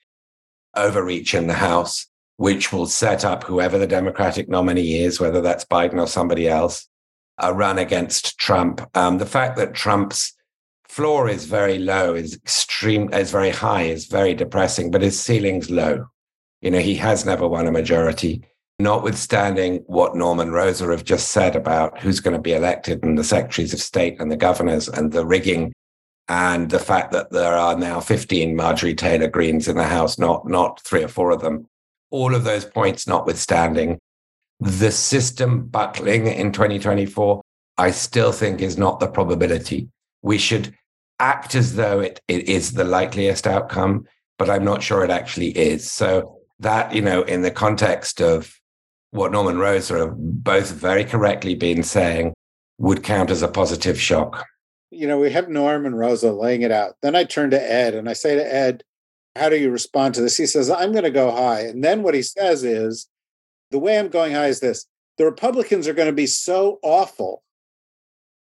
Overreach 0.77 1.35
in 1.35 1.47
the 1.47 1.55
House, 1.55 2.07
which 2.37 2.73
will 2.73 2.87
set 2.87 3.25
up 3.25 3.45
whoever 3.45 3.79
the 3.79 3.87
Democratic 3.87 4.49
nominee 4.49 5.03
is, 5.03 5.21
whether 5.21 5.41
that's 5.41 5.65
Biden 5.65 6.01
or 6.01 6.07
somebody 6.07 6.49
else, 6.49 6.89
a 7.39 7.53
run 7.53 7.79
against 7.79 8.39
Trump. 8.39 8.81
Um, 8.97 9.19
the 9.19 9.27
fact 9.27 9.57
that 9.57 9.75
Trump's 9.75 10.35
floor 10.89 11.29
is 11.29 11.45
very 11.45 11.79
low, 11.79 12.15
is 12.15 12.35
extreme, 12.35 13.13
is 13.13 13.31
very 13.31 13.51
high, 13.51 13.83
is 13.83 14.07
very 14.07 14.35
depressing, 14.35 14.91
but 14.91 15.03
his 15.03 15.21
ceiling's 15.21 15.71
low. 15.71 16.07
You 16.61 16.71
know, 16.71 16.81
he 16.81 16.97
has 16.97 17.25
never 17.25 17.49
won 17.49 17.67
a 17.67 17.73
majority 17.73 18.45
notwithstanding 18.83 19.83
what 19.87 20.17
Norm 20.17 20.41
and 20.41 20.53
Rosa 20.53 20.87
have 20.89 21.05
just 21.05 21.31
said 21.31 21.55
about 21.55 21.99
who's 22.01 22.21
going 22.21 22.37
to 22.37 22.43
be 22.43 22.53
elected 22.53 23.03
and 23.03 23.19
the 23.19 23.25
secretaries 23.25 23.73
of 23.73 23.81
state 23.81 24.21
and 24.21 24.31
the 24.31 24.37
governors 24.37 24.89
and 24.89 25.13
the 25.13 25.25
rigging 25.25 25.73
and 26.29 26.71
the 26.71 26.79
fact 26.79 27.13
that 27.13 27.31
there 27.31 27.55
are 27.57 27.77
now 27.77 28.01
15 28.01 28.55
Marjorie 28.55 28.95
Taylor 28.95 29.29
Greens 29.29 29.67
in 29.67 29.77
the 29.77 29.85
House, 29.85 30.19
not, 30.19 30.47
not 30.47 30.81
three 30.83 31.03
or 31.03 31.09
four 31.09 31.33
of 31.33 31.41
them. 31.41 31.67
All 32.11 32.35
of 32.35 32.45
those 32.45 32.65
points 32.65 33.07
notwithstanding, 33.07 33.99
the 34.61 34.93
system 34.93 35.67
buckling 35.67 36.29
in 36.29 36.53
2024, 36.53 37.43
I 37.79 37.91
still 37.91 38.31
think 38.31 38.61
is 38.61 38.79
not 38.79 39.01
the 39.01 39.09
probability. 39.09 39.89
We 40.23 40.39
should 40.39 40.75
act 41.19 41.55
as 41.55 41.75
though 41.75 42.01
it, 42.01 42.21
it 42.29 42.49
is 42.49 42.73
the 42.73 42.85
likeliest 42.85 43.47
outcome, 43.47 44.07
but 44.39 44.49
I'm 44.49 44.65
not 44.65 44.83
sure 44.83 45.03
it 45.03 45.11
actually 45.11 45.49
is. 45.59 45.91
So 45.91 46.41
that, 46.61 46.95
you 46.95 47.03
know, 47.03 47.23
in 47.23 47.43
the 47.43 47.51
context 47.51 48.21
of 48.21 48.60
what 49.11 49.33
Norm 49.33 49.49
and 49.49 49.59
Rosa 49.59 49.99
have 49.99 50.17
both 50.17 50.71
very 50.73 51.05
correctly 51.05 51.55
been 51.55 51.83
saying 51.83 52.33
would 52.79 53.03
count 53.03 53.31
as 53.31 53.43
a 53.43 53.49
positive 53.49 54.01
shock. 54.01 54.47
You 54.91 55.07
know, 55.07 55.19
we 55.19 55.31
have 55.31 55.49
Norm 55.49 55.87
and 55.87 55.99
Rosa 55.99 56.33
laying 56.33 56.63
it 56.63 56.73
out. 56.73 56.95
Then 57.03 57.15
I 57.15 57.25
turn 57.25 57.51
to 57.51 57.73
Ed 57.73 57.95
and 57.95 58.09
I 58.09 58.13
say 58.13 58.35
to 58.35 58.55
Ed, 58.55 58.83
How 59.37 59.49
do 59.49 59.57
you 59.57 59.71
respond 59.71 60.15
to 60.15 60.21
this? 60.21 60.37
He 60.37 60.47
says, 60.47 60.71
I'm 60.71 60.93
going 60.93 61.05
to 61.05 61.11
go 61.11 61.31
high. 61.31 61.61
And 61.61 61.85
then 61.85 62.03
what 62.03 62.15
he 62.15 62.23
says 62.23 62.65
is, 62.65 63.09
The 63.71 63.79
way 63.79 63.99
I'm 63.99 64.09
going 64.09 64.33
high 64.33 64.49
is 64.49 64.61
this 64.61 64.87
the 65.19 65.27
Republicans 65.27 65.87
are 65.87 65.93
going 65.93 66.09
to 66.09 66.15
be 66.15 66.27
so 66.27 66.79
awful 66.83 67.43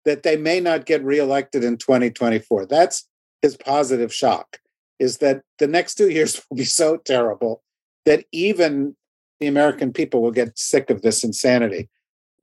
that 0.05 0.23
they 0.23 0.37
may 0.37 0.59
not 0.59 0.85
get 0.85 1.03
reelected 1.03 1.63
in 1.63 1.75
2024. 1.75 2.67
That's 2.67 3.09
his 3.41 3.57
positive 3.57 4.13
shock, 4.13 4.59
is 4.99 5.17
that 5.17 5.41
the 5.57 5.67
next 5.67 5.95
two 5.95 6.09
years 6.09 6.41
will 6.49 6.57
be 6.57 6.65
so 6.65 6.97
terrible 6.97 7.63
that 8.05 8.25
even 8.31 8.95
the 9.39 9.47
American 9.47 9.93
people 9.93 10.21
will 10.21 10.31
get 10.31 10.57
sick 10.57 10.89
of 10.89 11.01
this 11.01 11.23
insanity. 11.23 11.89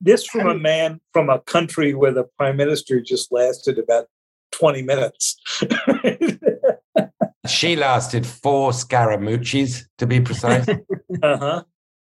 This 0.01 0.25
from 0.25 0.47
a 0.47 0.57
man 0.57 0.99
from 1.13 1.29
a 1.29 1.39
country 1.39 1.93
where 1.93 2.11
the 2.11 2.25
prime 2.37 2.57
minister 2.57 2.99
just 2.99 3.31
lasted 3.31 3.79
about 3.79 4.07
20 4.51 4.81
minutes. 4.81 5.35
she 7.47 7.75
lasted 7.75 8.25
four 8.25 8.71
Scaramucci's, 8.71 9.87
to 9.97 10.07
be 10.07 10.19
precise. 10.19 10.67
uh-huh. 11.23 11.63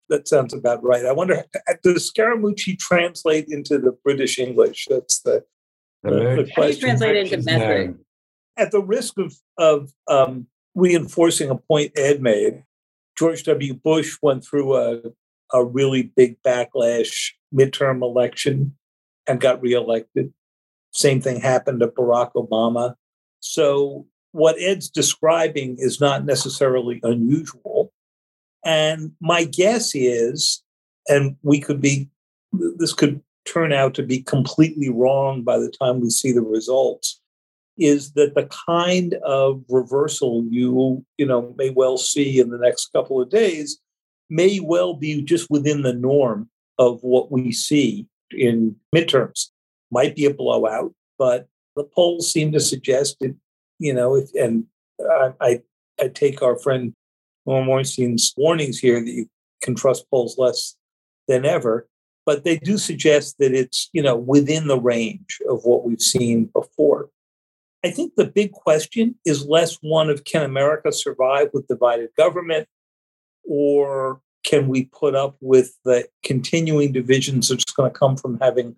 That 0.10 0.28
sounds 0.28 0.54
about 0.54 0.84
right. 0.84 1.06
I 1.06 1.12
wonder, 1.12 1.44
does 1.84 2.12
Scaramucci 2.12 2.78
translate 2.78 3.48
into 3.50 3.80
the 3.80 3.92
British 4.04 4.38
English? 4.38 4.88
That's 4.90 5.22
the, 5.22 5.44
the, 6.04 6.12
the 6.12 6.52
question. 6.54 6.82
translate 6.82 7.32
into 7.32 7.44
metric. 7.44 7.96
At 8.58 8.72
the 8.72 8.82
risk 8.82 9.18
of, 9.18 9.36
of 9.58 9.92
um, 10.08 10.48
reinforcing 10.76 11.50
a 11.50 11.56
point 11.56 11.92
Ed 11.98 12.22
made, 12.22 12.64
George 13.18 13.44
W. 13.44 13.74
Bush 13.74 14.18
went 14.22 14.46
through 14.46 14.76
a, 14.76 15.02
a 15.54 15.64
really 15.64 16.04
big 16.04 16.42
backlash 16.44 17.32
midterm 17.54 18.02
election 18.02 18.76
and 19.28 19.42
got 19.42 19.62
reelected. 19.62 20.34
Same 20.92 21.22
thing 21.22 21.40
happened 21.40 21.80
to 21.82 21.88
Barack 21.88 22.34
Obama. 22.36 22.96
So, 23.40 24.06
what 24.32 24.60
Ed's 24.60 24.90
describing 24.90 25.78
is 25.80 26.02
not 26.02 26.26
necessarily 26.26 27.00
unusual. 27.04 27.94
And 28.66 29.12
my 29.22 29.46
guess 29.46 29.92
is, 29.94 30.62
and 31.08 31.38
we 31.42 31.62
could 31.62 31.80
be, 31.80 32.10
this 32.52 32.94
could 32.94 33.22
turn 33.46 33.72
out 33.72 33.94
to 33.94 34.04
be 34.04 34.22
completely 34.22 34.90
wrong 34.90 35.44
by 35.44 35.58
the 35.58 35.72
time 35.72 36.02
we 36.02 36.10
see 36.10 36.32
the 36.32 36.42
results, 36.42 37.22
is 37.78 38.14
that 38.14 38.36
the 38.36 38.48
kind 38.68 39.16
of 39.26 39.64
reversal 39.70 40.46
you 40.50 41.06
you 41.18 41.26
know 41.26 41.54
may 41.58 41.70
well 41.70 41.98
see 41.98 42.40
in 42.40 42.50
the 42.50 42.58
next 42.58 42.92
couple 42.94 43.22
of 43.22 43.30
days 43.30 43.80
may 44.30 44.60
well 44.60 44.94
be 44.94 45.22
just 45.22 45.50
within 45.50 45.82
the 45.82 45.94
norm 45.94 46.50
of 46.80 47.00
what 47.04 47.32
we 47.32 47.52
see 47.52 48.08
in 48.32 48.76
midterms. 48.94 49.50
Might 49.92 50.16
be 50.16 50.26
a 50.26 50.34
blowout 50.34 50.94
but 51.18 51.48
the 51.76 51.84
polls 51.84 52.32
seem 52.32 52.52
to 52.52 52.60
suggest 52.60 53.18
it 53.22 53.36
you 53.80 53.94
know 53.94 54.16
if, 54.16 54.30
and 54.36 54.66
I, 55.00 55.34
I, 55.42 55.62
I 56.00 56.08
take 56.08 56.42
our 56.42 56.58
friend 56.58 56.94
Norm 57.46 57.68
Ornstein's 57.68 58.34
warnings 58.36 58.80
here 58.80 59.00
that 59.00 59.12
you 59.12 59.30
can 59.62 59.76
trust 59.76 60.10
polls 60.10 60.38
less 60.38 60.76
than 61.28 61.46
ever 61.46 61.88
but 62.26 62.44
they 62.44 62.58
do 62.58 62.78
suggest 62.78 63.38
that 63.40 63.54
it's 63.54 63.90
you 63.94 64.02
know 64.02 64.16
within 64.16 64.68
the 64.68 64.80
range 64.80 65.40
of 65.50 65.64
what 65.64 65.86
we've 65.86 66.02
seen 66.02 66.46
before 66.46 67.10
I 67.86 67.92
think 67.92 68.16
the 68.16 68.26
big 68.26 68.52
question 68.52 69.14
is 69.26 69.46
less 69.46 69.76
one 69.76 70.10
of 70.10 70.24
can 70.24 70.42
America 70.42 70.92
survive 70.92 71.50
with 71.54 71.68
divided 71.68 72.10
government, 72.18 72.68
or 73.48 74.22
can 74.44 74.68
we 74.68 74.86
put 74.86 75.14
up 75.14 75.38
with 75.40 75.78
the 75.86 76.08
continuing 76.24 76.94
divisions 76.94 77.48
that's 77.48 77.64
going 77.66 77.92
to 77.94 77.98
come 77.98 78.18
from 78.18 78.40
having 78.42 78.76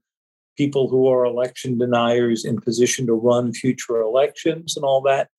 people 0.58 0.90
who 0.90 1.08
are 1.08 1.24
election 1.24 1.78
deniers 1.78 2.44
in 2.44 2.60
position 2.60 3.08
to 3.08 3.14
run 3.14 3.54
future 3.54 4.02
elections 4.02 4.76
and 4.76 4.84
all 4.84 5.02
that? 5.04 5.30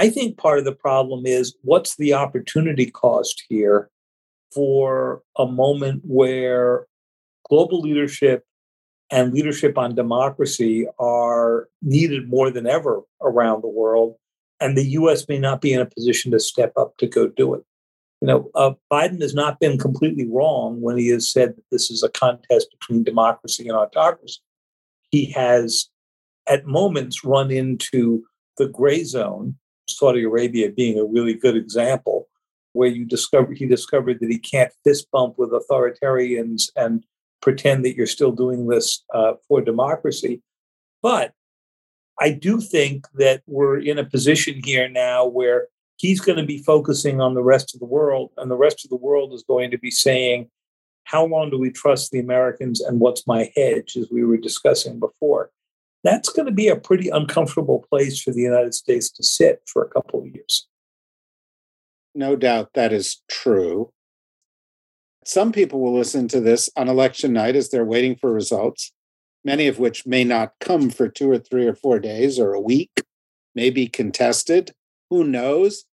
I 0.00 0.10
think 0.10 0.36
part 0.36 0.58
of 0.58 0.64
the 0.64 0.74
problem 0.74 1.26
is 1.26 1.54
what's 1.62 1.94
the 1.94 2.12
opportunity 2.12 2.90
cost 2.90 3.44
here 3.48 3.88
for 4.52 5.22
a 5.38 5.46
moment 5.46 6.02
where 6.04 6.86
global 7.48 7.80
leadership 7.80 8.44
and 9.10 9.32
leadership 9.32 9.78
on 9.78 9.94
democracy 9.94 10.86
are 10.98 11.68
needed 11.82 12.28
more 12.28 12.50
than 12.50 12.66
ever 12.66 13.02
around 13.22 13.62
the 13.62 13.68
world. 13.68 14.16
And 14.60 14.76
the 14.76 14.86
US 14.90 15.28
may 15.28 15.38
not 15.38 15.60
be 15.60 15.72
in 15.72 15.80
a 15.80 15.86
position 15.86 16.32
to 16.32 16.40
step 16.40 16.72
up 16.76 16.96
to 16.98 17.06
go 17.06 17.28
do 17.28 17.54
it. 17.54 17.62
You 18.20 18.28
know, 18.28 18.50
uh, 18.54 18.72
Biden 18.90 19.20
has 19.20 19.34
not 19.34 19.60
been 19.60 19.78
completely 19.78 20.26
wrong 20.28 20.80
when 20.80 20.96
he 20.96 21.08
has 21.08 21.30
said 21.30 21.50
that 21.50 21.64
this 21.70 21.90
is 21.90 22.02
a 22.02 22.08
contest 22.08 22.68
between 22.78 23.04
democracy 23.04 23.68
and 23.68 23.76
autocracy. 23.76 24.40
He 25.10 25.30
has, 25.32 25.88
at 26.48 26.66
moments, 26.66 27.24
run 27.24 27.50
into 27.50 28.24
the 28.56 28.68
gray 28.68 29.04
zone, 29.04 29.56
Saudi 29.88 30.24
Arabia 30.24 30.70
being 30.70 30.98
a 30.98 31.04
really 31.04 31.34
good 31.34 31.56
example, 31.56 32.26
where 32.72 32.88
you 32.88 33.04
discover 33.04 33.52
he 33.52 33.66
discovered 33.66 34.18
that 34.20 34.30
he 34.30 34.38
can't 34.38 34.72
fist 34.82 35.08
bump 35.12 35.38
with 35.38 35.50
authoritarians 35.50 36.70
and 36.74 37.04
pretend 37.46 37.84
that 37.84 37.94
you're 37.94 38.08
still 38.08 38.32
doing 38.32 38.66
this 38.66 39.04
uh, 39.14 39.34
for 39.46 39.60
democracy. 39.60 40.42
But 41.00 41.32
I 42.18 42.32
do 42.32 42.60
think 42.60 43.06
that 43.14 43.42
we're 43.46 43.78
in 43.78 44.00
a 44.00 44.04
position 44.04 44.60
here 44.64 44.88
now 44.88 45.24
where 45.24 45.68
he's 45.96 46.20
going 46.20 46.40
to 46.40 46.44
be 46.44 46.64
focusing 46.64 47.20
on 47.20 47.34
the 47.34 47.44
rest 47.44 47.72
of 47.72 47.78
the 47.78 47.86
world, 47.86 48.32
and 48.36 48.50
the 48.50 48.56
rest 48.56 48.84
of 48.84 48.90
the 48.90 48.96
world 48.96 49.32
is 49.32 49.44
going 49.46 49.70
to 49.70 49.78
be 49.78 49.92
saying, 49.92 50.50
How 51.04 51.24
long 51.24 51.50
do 51.50 51.56
we 51.56 51.70
trust 51.70 52.10
the 52.10 52.18
Americans, 52.18 52.80
and 52.80 52.98
what's 52.98 53.28
my 53.28 53.52
hedge, 53.54 53.96
as 53.96 54.08
we 54.10 54.24
were 54.24 54.38
discussing 54.38 54.98
before? 54.98 55.50
That's 56.02 56.30
going 56.30 56.46
to 56.46 56.52
be 56.52 56.66
a 56.66 56.74
pretty 56.74 57.10
uncomfortable 57.10 57.84
place 57.88 58.20
for 58.20 58.32
the 58.32 58.42
United 58.42 58.74
States 58.74 59.08
to 59.12 59.22
sit 59.22 59.62
for 59.72 59.84
a 59.84 59.88
couple 59.88 60.18
of 60.20 60.26
years. 60.34 60.66
No 62.12 62.34
doubt 62.34 62.70
that 62.74 62.92
is 62.92 63.22
true. 63.28 63.92
Some 65.26 65.50
people 65.50 65.80
will 65.80 65.92
listen 65.92 66.28
to 66.28 66.40
this 66.40 66.70
on 66.76 66.88
election 66.88 67.32
night 67.32 67.56
as 67.56 67.68
they're 67.68 67.84
waiting 67.84 68.14
for 68.14 68.32
results, 68.32 68.92
many 69.44 69.66
of 69.66 69.80
which 69.80 70.06
may 70.06 70.22
not 70.22 70.52
come 70.60 70.88
for 70.88 71.08
two 71.08 71.28
or 71.28 71.36
three 71.36 71.66
or 71.66 71.74
four 71.74 71.98
days 71.98 72.38
or 72.38 72.54
a 72.54 72.60
week, 72.60 73.02
may 73.52 73.70
be 73.70 73.88
contested. 73.88 74.70
Who 75.10 75.24
knows? 75.24 75.84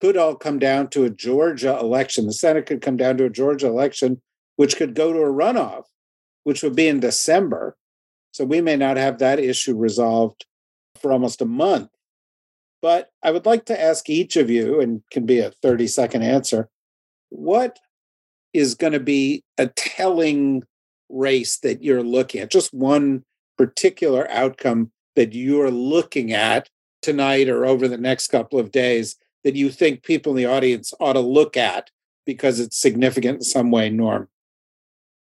Could 0.00 0.16
all 0.16 0.34
come 0.34 0.58
down 0.58 0.88
to 0.88 1.04
a 1.04 1.10
Georgia 1.10 1.78
election. 1.78 2.26
The 2.26 2.32
Senate 2.32 2.66
could 2.66 2.82
come 2.82 2.96
down 2.96 3.16
to 3.18 3.26
a 3.26 3.30
Georgia 3.30 3.68
election, 3.68 4.20
which 4.56 4.76
could 4.76 4.96
go 4.96 5.12
to 5.12 5.20
a 5.20 5.32
runoff, 5.32 5.84
which 6.42 6.64
would 6.64 6.74
be 6.74 6.88
in 6.88 6.98
December. 6.98 7.76
So 8.32 8.44
we 8.44 8.60
may 8.60 8.74
not 8.74 8.96
have 8.96 9.20
that 9.20 9.38
issue 9.38 9.76
resolved 9.76 10.46
for 11.00 11.12
almost 11.12 11.40
a 11.40 11.46
month. 11.46 11.90
But 12.82 13.10
I 13.22 13.30
would 13.30 13.46
like 13.46 13.66
to 13.66 13.80
ask 13.80 14.10
each 14.10 14.34
of 14.34 14.50
you, 14.50 14.80
and 14.80 15.02
can 15.12 15.26
be 15.26 15.38
a 15.38 15.52
30 15.62 15.86
second 15.86 16.24
answer, 16.24 16.68
what 17.28 17.78
is 18.52 18.74
going 18.74 18.92
to 18.92 19.00
be 19.00 19.42
a 19.56 19.68
telling 19.68 20.62
race 21.08 21.58
that 21.58 21.82
you're 21.82 22.02
looking 22.02 22.40
at, 22.40 22.50
just 22.50 22.72
one 22.72 23.24
particular 23.56 24.30
outcome 24.30 24.90
that 25.16 25.34
you're 25.34 25.70
looking 25.70 26.32
at 26.32 26.68
tonight 27.02 27.48
or 27.48 27.66
over 27.66 27.88
the 27.88 27.98
next 27.98 28.28
couple 28.28 28.58
of 28.58 28.70
days 28.70 29.16
that 29.44 29.56
you 29.56 29.70
think 29.70 30.02
people 30.02 30.32
in 30.32 30.36
the 30.36 30.46
audience 30.46 30.92
ought 31.00 31.14
to 31.14 31.20
look 31.20 31.56
at 31.56 31.90
because 32.26 32.60
it's 32.60 32.76
significant 32.76 33.36
in 33.36 33.42
some 33.42 33.70
way, 33.70 33.88
Norm? 33.88 34.28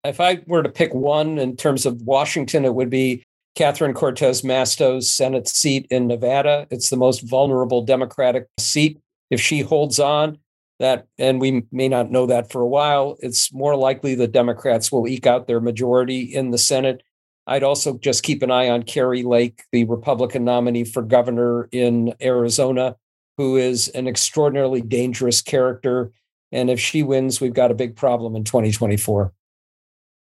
If 0.03 0.19
I 0.19 0.41
were 0.47 0.63
to 0.63 0.69
pick 0.69 0.93
one 0.93 1.37
in 1.37 1.55
terms 1.55 1.85
of 1.85 2.01
Washington, 2.01 2.65
it 2.65 2.73
would 2.73 2.89
be 2.89 3.23
Catherine 3.55 3.93
Cortez 3.93 4.43
Masto's 4.43 5.11
Senate 5.11 5.47
seat 5.47 5.85
in 5.89 6.07
Nevada. 6.07 6.65
It's 6.71 6.89
the 6.89 6.97
most 6.97 7.21
vulnerable 7.21 7.83
Democratic 7.83 8.47
seat. 8.57 8.99
If 9.29 9.41
she 9.41 9.59
holds 9.59 9.99
on, 9.99 10.39
that, 10.79 11.07
and 11.17 11.41
we 11.41 11.63
may 11.71 11.87
not 11.87 12.11
know 12.11 12.25
that 12.25 12.51
for 12.51 12.61
a 12.61 12.67
while, 12.67 13.17
it's 13.19 13.53
more 13.53 13.75
likely 13.75 14.15
the 14.15 14.27
Democrats 14.27 14.91
will 14.91 15.07
eke 15.07 15.27
out 15.27 15.47
their 15.47 15.59
majority 15.59 16.21
in 16.21 16.51
the 16.51 16.57
Senate. 16.57 17.03
I'd 17.47 17.63
also 17.63 17.97
just 17.97 18.23
keep 18.23 18.41
an 18.43 18.51
eye 18.51 18.69
on 18.69 18.83
Kari 18.83 19.23
Lake, 19.23 19.63
the 19.71 19.83
Republican 19.85 20.43
nominee 20.45 20.85
for 20.85 21.01
governor 21.01 21.67
in 21.71 22.13
Arizona, 22.21 22.95
who 23.37 23.57
is 23.57 23.87
an 23.89 24.07
extraordinarily 24.07 24.81
dangerous 24.81 25.41
character. 25.41 26.11
And 26.51 26.69
if 26.69 26.79
she 26.79 27.03
wins, 27.03 27.41
we've 27.41 27.53
got 27.53 27.71
a 27.71 27.75
big 27.75 27.95
problem 27.95 28.35
in 28.35 28.43
2024. 28.43 29.33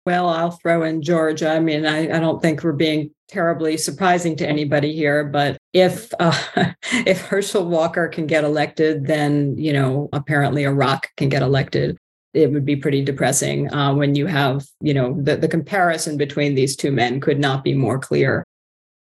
Well, 0.07 0.29
I'll 0.29 0.53
throw 0.53 0.83
in 0.83 1.03
Georgia. 1.03 1.51
I 1.51 1.61
mean, 1.61 1.85
I, 1.85 2.17
I 2.17 2.21
don't 2.21 2.41
think 2.41 2.63
we're 2.63 2.73
being 2.73 3.11
terribly 3.29 3.77
surprising 3.77 4.35
to 4.37 4.49
anybody 4.49 4.95
here, 4.95 5.25
but 5.25 5.59
if 5.73 6.13
uh, 6.19 6.33
if 7.07 7.21
Herschel 7.27 7.67
Walker 7.67 8.09
can 8.09 8.27
get 8.27 8.45
elected, 8.45 9.07
then 9.07 9.57
you 9.59 9.73
know 9.73 10.09
apparently 10.13 10.65
a 10.65 10.73
rock 10.73 11.09
can 11.17 11.29
get 11.29 11.43
elected. 11.43 11.97
It 12.33 12.53
would 12.53 12.65
be 12.65 12.77
pretty 12.77 13.03
depressing 13.05 13.73
uh, 13.73 13.95
when 13.95 14.15
you 14.15 14.27
have 14.27 14.65
you 14.81 14.95
know 14.95 15.21
the, 15.21 15.37
the 15.37 15.49
comparison 15.49 16.17
between 16.17 16.55
these 16.55 16.77
two 16.77 16.93
men 16.93 17.21
could 17.21 17.39
not 17.39 17.63
be 17.63 17.75
more 17.75 17.99
clear. 17.99 18.45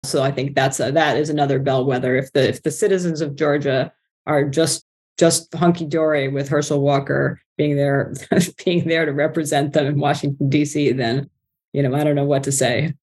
So 0.04 0.22
I 0.22 0.30
think 0.30 0.54
that's 0.54 0.80
a, 0.80 0.92
that 0.92 1.16
is 1.16 1.30
another 1.30 1.58
bellwether. 1.58 2.16
If 2.16 2.32
the 2.32 2.48
if 2.48 2.62
the 2.62 2.70
citizens 2.70 3.20
of 3.20 3.36
Georgia 3.36 3.92
are 4.26 4.44
just 4.44 4.84
just 5.18 5.52
hunky 5.54 5.84
dory 5.84 6.28
with 6.28 6.48
Herschel 6.48 6.80
Walker 6.80 7.40
being 7.56 7.76
there 7.76 8.14
being 8.64 8.86
there 8.88 9.04
to 9.04 9.12
represent 9.12 9.72
them 9.72 9.86
in 9.86 9.98
Washington 9.98 10.48
D.C., 10.48 10.92
then 10.92 11.28
you 11.72 11.82
know 11.82 11.94
I 11.94 12.04
don't 12.04 12.14
know 12.14 12.24
what 12.24 12.44
to 12.44 12.52
say. 12.52 12.94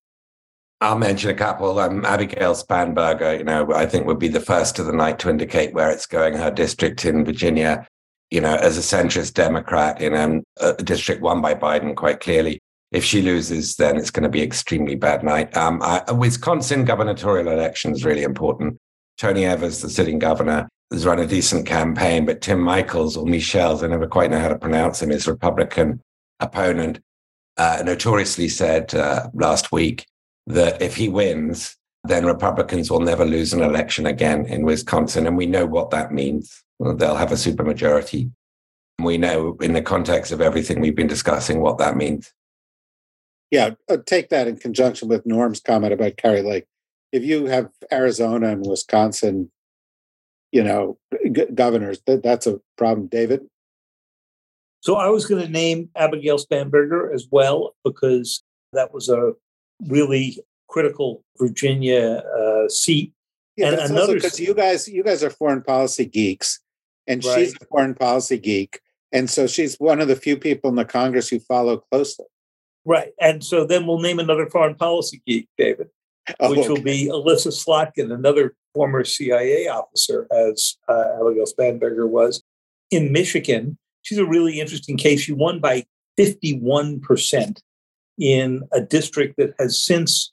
I'll 0.81 0.97
mention 0.97 1.29
a 1.29 1.35
couple. 1.35 1.79
Um, 1.79 2.03
Abigail 2.05 2.53
Spanberger, 2.53 3.37
you 3.37 3.43
know, 3.43 3.73
I 3.73 3.85
think 3.85 4.05
would 4.05 4.19
be 4.19 4.27
the 4.27 4.41
first 4.41 4.77
of 4.77 4.85
the 4.85 4.91
night 4.91 5.19
to 5.19 5.29
indicate 5.29 5.73
where 5.73 5.89
it's 5.89 6.05
going. 6.05 6.33
Her 6.33 6.51
district 6.51 7.05
in 7.05 7.23
Virginia, 7.23 7.87
you 8.29 8.41
know, 8.41 8.55
as 8.55 8.77
a 8.77 8.81
centrist 8.81 9.33
Democrat 9.33 10.01
in 10.01 10.13
um, 10.15 10.43
a 10.57 10.73
district 10.73 11.21
won 11.21 11.41
by 11.41 11.55
Biden 11.55 11.95
quite 11.95 12.19
clearly. 12.19 12.59
If 12.91 13.03
she 13.03 13.21
loses, 13.21 13.75
then 13.77 13.97
it's 13.97 14.11
going 14.11 14.23
to 14.23 14.29
be 14.29 14.41
extremely 14.41 14.95
bad 14.95 15.23
night. 15.23 15.55
Um, 15.57 15.81
I, 15.81 16.03
Wisconsin 16.11 16.85
gubernatorial 16.85 17.47
election 17.47 17.91
is 17.91 18.05
really 18.05 18.23
important. 18.23 18.77
Tony 19.17 19.45
Evers, 19.45 19.81
the 19.81 19.89
sitting 19.89 20.19
governor, 20.19 20.69
has 20.91 21.05
run 21.05 21.19
a 21.19 21.27
decent 21.27 21.65
campaign, 21.65 22.25
but 22.25 22.41
Tim 22.41 22.59
Michaels 22.59 23.17
or 23.17 23.25
Michels, 23.25 23.83
I 23.83 23.87
never 23.87 24.07
quite 24.07 24.31
know 24.31 24.39
how 24.39 24.49
to 24.49 24.57
pronounce 24.57 25.01
him, 25.01 25.09
his 25.09 25.27
Republican 25.27 26.01
opponent, 26.39 26.99
uh, 27.57 27.81
notoriously 27.85 28.49
said 28.49 28.93
uh, 28.93 29.29
last 29.33 29.71
week 29.71 30.05
that 30.47 30.81
if 30.81 30.95
he 30.95 31.09
wins, 31.09 31.75
then 32.03 32.25
Republicans 32.25 32.91
will 32.91 32.99
never 32.99 33.25
lose 33.25 33.53
an 33.53 33.61
election 33.61 34.05
again 34.05 34.45
in 34.45 34.63
Wisconsin. 34.63 35.25
And 35.25 35.35
we 35.35 35.47
know 35.47 35.65
what 35.65 35.89
that 35.89 36.11
means. 36.11 36.63
They'll 36.79 37.15
have 37.15 37.31
a 37.31 37.35
supermajority. 37.35 38.31
We 39.01 39.17
know 39.17 39.57
in 39.61 39.73
the 39.73 39.81
context 39.81 40.31
of 40.31 40.41
everything 40.41 40.79
we've 40.79 40.95
been 40.95 41.07
discussing 41.07 41.61
what 41.61 41.79
that 41.79 41.97
means. 41.97 42.31
Yeah, 43.51 43.71
uh, 43.89 43.97
take 44.05 44.29
that 44.29 44.47
in 44.47 44.57
conjunction 44.57 45.07
with 45.07 45.25
Norm's 45.25 45.59
comment 45.59 45.93
about 45.93 46.17
Kari 46.17 46.41
Lake. 46.41 46.65
If 47.11 47.23
you 47.23 47.45
have 47.45 47.69
Arizona 47.91 48.49
and 48.49 48.65
Wisconsin, 48.65 49.51
you 50.55 50.63
know, 50.63 50.97
g- 51.33 51.47
governors, 51.53 51.99
that, 52.07 52.23
that's 52.23 52.47
a 52.47 52.61
problem. 52.77 53.07
David? 53.07 53.41
So 54.79 54.95
I 54.95 55.09
was 55.09 55.25
going 55.25 55.43
to 55.43 55.51
name 55.51 55.89
Abigail 55.97 56.37
Spanberger 56.37 57.13
as 57.13 57.27
well 57.29 57.75
because 57.83 58.41
that 58.71 58.93
was 58.93 59.09
a 59.09 59.33
really 59.89 60.39
critical 60.69 61.25
Virginia 61.37 62.23
uh, 62.39 62.69
seat. 62.69 63.11
Yeah, 63.57 63.71
and 63.71 63.91
another 63.91 64.15
because 64.15 64.39
you 64.39 64.53
guys 64.53 64.87
you 64.87 65.03
guys 65.03 65.23
are 65.23 65.29
foreign 65.29 65.61
policy 65.61 66.05
geeks, 66.05 66.59
and 67.07 67.23
right. 67.23 67.39
she's 67.39 67.55
a 67.61 67.65
foreign 67.65 67.93
policy 67.93 68.37
geek, 68.37 68.79
and 69.13 69.29
so 69.29 69.47
she's 69.47 69.75
one 69.75 70.01
of 70.01 70.09
the 70.09 70.15
few 70.15 70.37
people 70.37 70.69
in 70.69 70.75
the 70.75 70.85
Congress 70.85 71.29
who 71.29 71.39
follow 71.39 71.77
closely. 71.89 72.25
Right, 72.85 73.11
and 73.19 73.43
so 73.43 73.65
then 73.65 73.87
we'll 73.87 74.01
name 74.01 74.19
another 74.19 74.49
foreign 74.49 74.75
policy 74.75 75.21
geek, 75.25 75.47
David, 75.57 75.87
oh, 76.39 76.49
which 76.49 76.59
okay. 76.59 76.69
will 76.69 76.81
be 76.81 77.07
Elissa 77.07 77.49
Slotkin, 77.49 78.13
another 78.13 78.55
former 78.75 79.03
CIA 79.05 79.67
officer, 79.67 80.27
as 80.31 80.75
uh, 80.87 81.05
Abigail 81.19 81.45
Spanberger 81.45 82.07
was 82.07 82.43
in 82.91 83.11
Michigan. 83.11 83.77
She's 84.03 84.19
a 84.19 84.25
really 84.25 84.59
interesting 84.59 84.97
case. 84.97 85.21
She 85.21 85.31
won 85.31 85.59
by 85.59 85.85
fifty-one 86.17 86.99
percent 86.99 87.63
in 88.19 88.67
a 88.71 88.81
district 88.81 89.37
that 89.37 89.53
has 89.59 89.81
since 89.81 90.31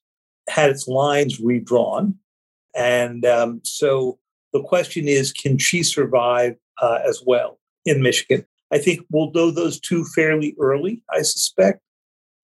had 0.49 0.71
its 0.71 0.89
lines 0.89 1.41
redrawn. 1.41 2.17
And 2.75 3.25
um, 3.25 3.61
so 3.65 4.19
the 4.53 4.63
question 4.63 5.09
is 5.09 5.33
can 5.33 5.57
she 5.59 5.83
survive 5.83 6.57
uh, 6.81 6.99
as 7.07 7.23
well 7.25 7.59
in 7.87 8.03
Michigan? 8.03 8.45
I 8.73 8.79
think 8.79 9.01
we'll 9.11 9.33
know 9.33 9.51
those 9.51 9.79
two 9.79 10.05
fairly 10.05 10.57
early, 10.59 11.03
I 11.11 11.23
suspect. 11.23 11.81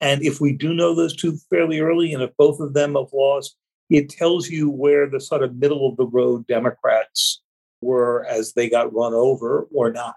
And 0.01 0.23
if 0.23 0.41
we 0.41 0.53
do 0.53 0.75
know 0.75 0.95
those 0.95 1.17
two 1.17 1.39
fairly 1.51 1.81
early, 1.81 2.13
and 2.13 2.23
if 2.23 2.31
both 2.37 2.61
of 2.61 2.75
them 2.75 2.95
have 2.95 3.13
lost, 3.13 3.57
it 3.90 4.09
tells 4.09 4.48
you 4.48 4.70
where 4.70 5.09
the 5.09 5.20
sort 5.20 5.42
of 5.42 5.57
middle 5.57 5.88
of 5.88 5.96
the 5.96 6.07
road 6.07 6.46
Democrats 6.46 7.40
were 7.81 8.24
as 8.27 8.53
they 8.53 8.68
got 8.68 8.92
run 8.94 9.14
over 9.14 9.68
or 9.72 9.92
not. 9.92 10.14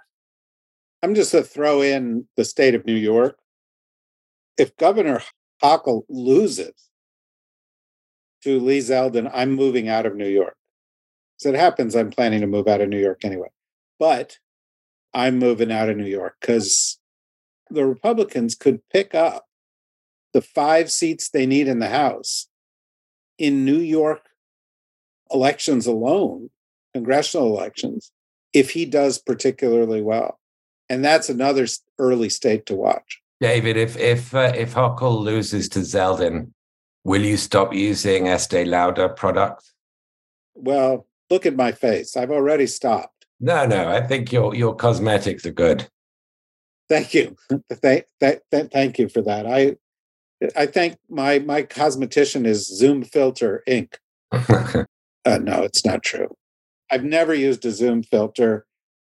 I'm 1.03 1.15
just 1.15 1.31
going 1.31 1.43
to 1.43 1.49
throw 1.49 1.81
in 1.81 2.27
the 2.37 2.45
state 2.45 2.75
of 2.75 2.85
New 2.85 2.95
York 2.95 3.37
if 4.57 4.77
Governor 4.77 5.21
Hochul 5.63 6.03
loses 6.09 6.73
to 8.43 8.59
Lee 8.59 8.79
Zeldin, 8.79 9.29
I'm 9.33 9.51
moving 9.51 9.89
out 9.89 10.05
of 10.05 10.15
New 10.15 10.27
York. 10.27 10.55
As 11.39 11.45
it 11.47 11.55
happens, 11.55 11.95
I'm 11.95 12.11
planning 12.11 12.41
to 12.41 12.47
move 12.47 12.67
out 12.67 12.81
of 12.81 12.89
New 12.89 12.99
York 12.99 13.23
anyway. 13.23 13.49
But 13.99 14.37
I'm 15.13 15.39
moving 15.39 15.71
out 15.71 15.89
of 15.89 15.97
New 15.97 16.05
York 16.05 16.35
because 16.39 16.99
the 17.69 17.85
Republicans 17.85 18.55
could 18.55 18.81
pick 18.89 19.15
up 19.15 19.45
the 20.33 20.41
five 20.41 20.91
seats 20.91 21.29
they 21.29 21.45
need 21.45 21.67
in 21.67 21.79
the 21.79 21.89
House 21.89 22.47
in 23.41 23.65
New 23.65 23.79
York 23.79 24.29
elections 25.33 25.87
alone, 25.87 26.51
congressional 26.93 27.47
elections, 27.47 28.11
if 28.53 28.69
he 28.69 28.85
does 28.85 29.17
particularly 29.17 30.01
well. 30.01 30.39
And 30.89 31.03
that's 31.03 31.27
another 31.27 31.65
early 31.97 32.29
state 32.29 32.67
to 32.67 32.75
watch. 32.75 33.19
David, 33.39 33.77
if 33.77 33.97
if 33.97 34.35
uh, 34.35 34.53
if 34.55 34.75
Hochul 34.75 35.19
loses 35.19 35.67
to 35.69 35.79
Zeldin, 35.79 36.51
will 37.03 37.23
you 37.23 37.37
stop 37.37 37.73
using 37.73 38.27
Estee 38.27 38.65
Lauder 38.65 39.09
products? 39.09 39.73
Well, 40.53 41.07
look 41.31 41.47
at 41.47 41.55
my 41.55 41.71
face. 41.71 42.15
I've 42.15 42.29
already 42.29 42.67
stopped. 42.67 43.25
No, 43.39 43.65
no. 43.65 43.89
I 43.89 44.01
think 44.01 44.31
your 44.31 44.53
your 44.53 44.75
cosmetics 44.75 45.45
are 45.47 45.51
good. 45.51 45.87
Thank 46.89 47.15
you. 47.15 47.35
thank, 47.71 48.05
thank, 48.19 48.71
thank 48.71 48.99
you 48.99 49.09
for 49.09 49.23
that. 49.23 49.47
I 49.47 49.77
I 50.55 50.65
think 50.65 50.97
my 51.09 51.39
my 51.39 51.63
cosmetician 51.63 52.45
is 52.45 52.67
Zoom 52.67 53.03
Filter 53.03 53.63
Inc. 53.67 53.95
uh, 54.31 55.37
no, 55.37 55.63
it's 55.63 55.85
not 55.85 56.03
true. 56.03 56.35
I've 56.91 57.03
never 57.03 57.33
used 57.33 57.65
a 57.65 57.71
Zoom 57.71 58.03
filter. 58.03 58.65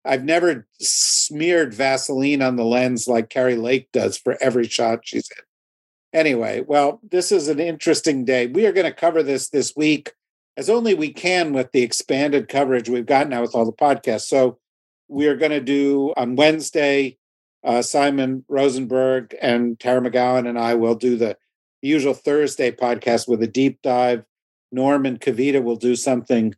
I've 0.05 0.23
never 0.23 0.67
smeared 0.79 1.73
Vaseline 1.73 2.41
on 2.41 2.57
the 2.57 2.65
lens 2.65 3.07
like 3.07 3.29
Kari 3.29 3.55
Lake 3.55 3.89
does 3.93 4.17
for 4.17 4.37
every 4.41 4.67
shot 4.67 4.99
she's 5.03 5.29
in. 5.31 6.19
Anyway, 6.19 6.61
well, 6.67 6.99
this 7.09 7.31
is 7.31 7.47
an 7.47 7.59
interesting 7.59 8.25
day. 8.25 8.47
We 8.47 8.65
are 8.65 8.73
going 8.73 8.85
to 8.85 8.93
cover 8.93 9.23
this 9.23 9.49
this 9.49 9.73
week 9.75 10.13
as 10.57 10.69
only 10.69 10.93
we 10.93 11.11
can 11.11 11.53
with 11.53 11.71
the 11.71 11.81
expanded 11.81 12.47
coverage 12.47 12.89
we've 12.89 13.05
got 13.05 13.29
now 13.29 13.41
with 13.41 13.55
all 13.55 13.65
the 13.65 13.71
podcasts. 13.71 14.27
So 14.27 14.59
we 15.07 15.27
are 15.27 15.35
going 15.35 15.51
to 15.51 15.61
do 15.61 16.13
on 16.15 16.35
Wednesday 16.35 17.17
uh, 17.63 17.81
Simon 17.81 18.45
Rosenberg 18.47 19.35
and 19.41 19.79
Tara 19.79 20.01
McGowan 20.01 20.47
and 20.47 20.59
I 20.59 20.75
will 20.75 20.95
do 20.95 21.17
the 21.17 21.37
usual 21.81 22.13
Thursday 22.13 22.71
podcast 22.71 23.27
with 23.27 23.41
a 23.41 23.47
deep 23.47 23.81
dive. 23.81 24.23
Norm 24.71 25.05
and 25.05 25.19
Kavita 25.19 25.63
will 25.63 25.75
do 25.75 25.95
something 25.95 26.55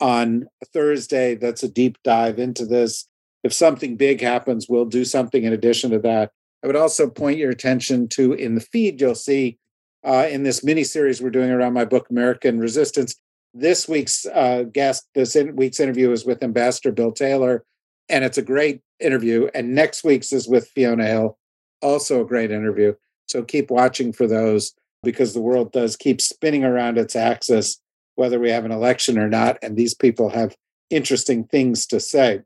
on 0.00 0.46
Thursday 0.72 1.34
that's 1.34 1.62
a 1.62 1.68
deep 1.68 1.98
dive 2.04 2.38
into 2.38 2.66
this. 2.66 3.08
If 3.42 3.52
something 3.52 3.96
big 3.96 4.20
happens, 4.20 4.66
we'll 4.68 4.84
do 4.84 5.04
something 5.04 5.44
in 5.44 5.52
addition 5.52 5.90
to 5.90 5.98
that. 6.00 6.32
I 6.62 6.66
would 6.66 6.76
also 6.76 7.08
point 7.08 7.38
your 7.38 7.50
attention 7.50 8.08
to 8.10 8.32
in 8.32 8.54
the 8.54 8.60
feed, 8.60 9.00
you'll 9.00 9.14
see 9.14 9.58
uh, 10.04 10.26
in 10.30 10.42
this 10.42 10.62
mini 10.64 10.84
series 10.84 11.20
we're 11.20 11.30
doing 11.30 11.50
around 11.50 11.72
my 11.72 11.84
book, 11.84 12.08
American 12.10 12.58
Resistance. 12.58 13.14
This 13.52 13.88
week's 13.88 14.26
uh, 14.26 14.64
guest, 14.72 15.08
this 15.14 15.36
in- 15.36 15.56
week's 15.56 15.80
interview 15.80 16.10
is 16.10 16.24
with 16.24 16.42
Ambassador 16.42 16.92
Bill 16.92 17.12
Taylor, 17.12 17.64
and 18.08 18.24
it's 18.24 18.38
a 18.38 18.42
great 18.42 18.82
interview. 19.00 19.48
And 19.54 19.74
next 19.74 20.04
week's 20.04 20.32
is 20.32 20.48
with 20.48 20.68
Fiona 20.68 21.06
Hill, 21.06 21.38
also 21.82 22.20
a 22.20 22.26
great 22.26 22.50
interview. 22.50 22.94
So 23.26 23.42
keep 23.42 23.70
watching 23.70 24.12
for 24.12 24.26
those 24.26 24.74
because 25.02 25.34
the 25.34 25.40
world 25.40 25.72
does 25.72 25.96
keep 25.96 26.20
spinning 26.20 26.64
around 26.64 26.98
its 26.98 27.16
axis, 27.16 27.80
whether 28.14 28.38
we 28.38 28.50
have 28.50 28.64
an 28.64 28.72
election 28.72 29.18
or 29.18 29.28
not. 29.28 29.58
And 29.62 29.76
these 29.76 29.94
people 29.94 30.30
have 30.30 30.56
interesting 30.90 31.44
things 31.44 31.86
to 31.86 32.00
say. 32.00 32.36
If 32.36 32.42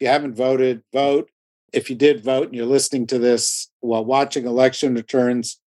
you 0.00 0.08
haven't 0.08 0.36
voted, 0.36 0.82
vote. 0.92 1.30
If 1.72 1.88
you 1.90 1.96
did 1.96 2.24
vote 2.24 2.46
and 2.46 2.54
you're 2.54 2.66
listening 2.66 3.06
to 3.08 3.18
this 3.18 3.68
while 3.80 4.04
watching 4.04 4.46
election 4.46 4.94
returns, 4.94 5.60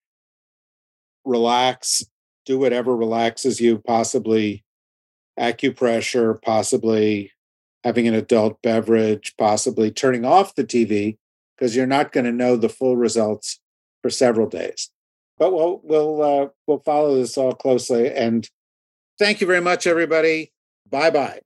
relax, 1.24 2.04
do 2.44 2.58
whatever 2.58 2.96
relaxes 2.96 3.60
you, 3.60 3.78
possibly 3.78 4.64
acupressure, 5.38 6.40
possibly 6.42 7.31
having 7.84 8.06
an 8.08 8.14
adult 8.14 8.60
beverage, 8.62 9.34
possibly 9.38 9.90
turning 9.90 10.24
off 10.24 10.54
the 10.54 10.64
TV 10.64 11.16
because 11.56 11.76
you're 11.76 11.86
not 11.86 12.12
going 12.12 12.24
to 12.24 12.32
know 12.32 12.56
the 12.56 12.68
full 12.68 12.96
results 12.96 13.60
for 14.02 14.10
several 14.10 14.48
days. 14.48 14.90
But 15.38 15.52
we'll 15.52 15.80
we'll 15.82 16.22
uh, 16.22 16.48
we'll 16.66 16.82
follow 16.84 17.16
this 17.16 17.36
all 17.36 17.54
closely. 17.54 18.10
And 18.10 18.48
thank 19.18 19.40
you 19.40 19.46
very 19.46 19.60
much, 19.60 19.86
everybody. 19.86 20.52
Bye 20.88 21.10
bye. 21.10 21.40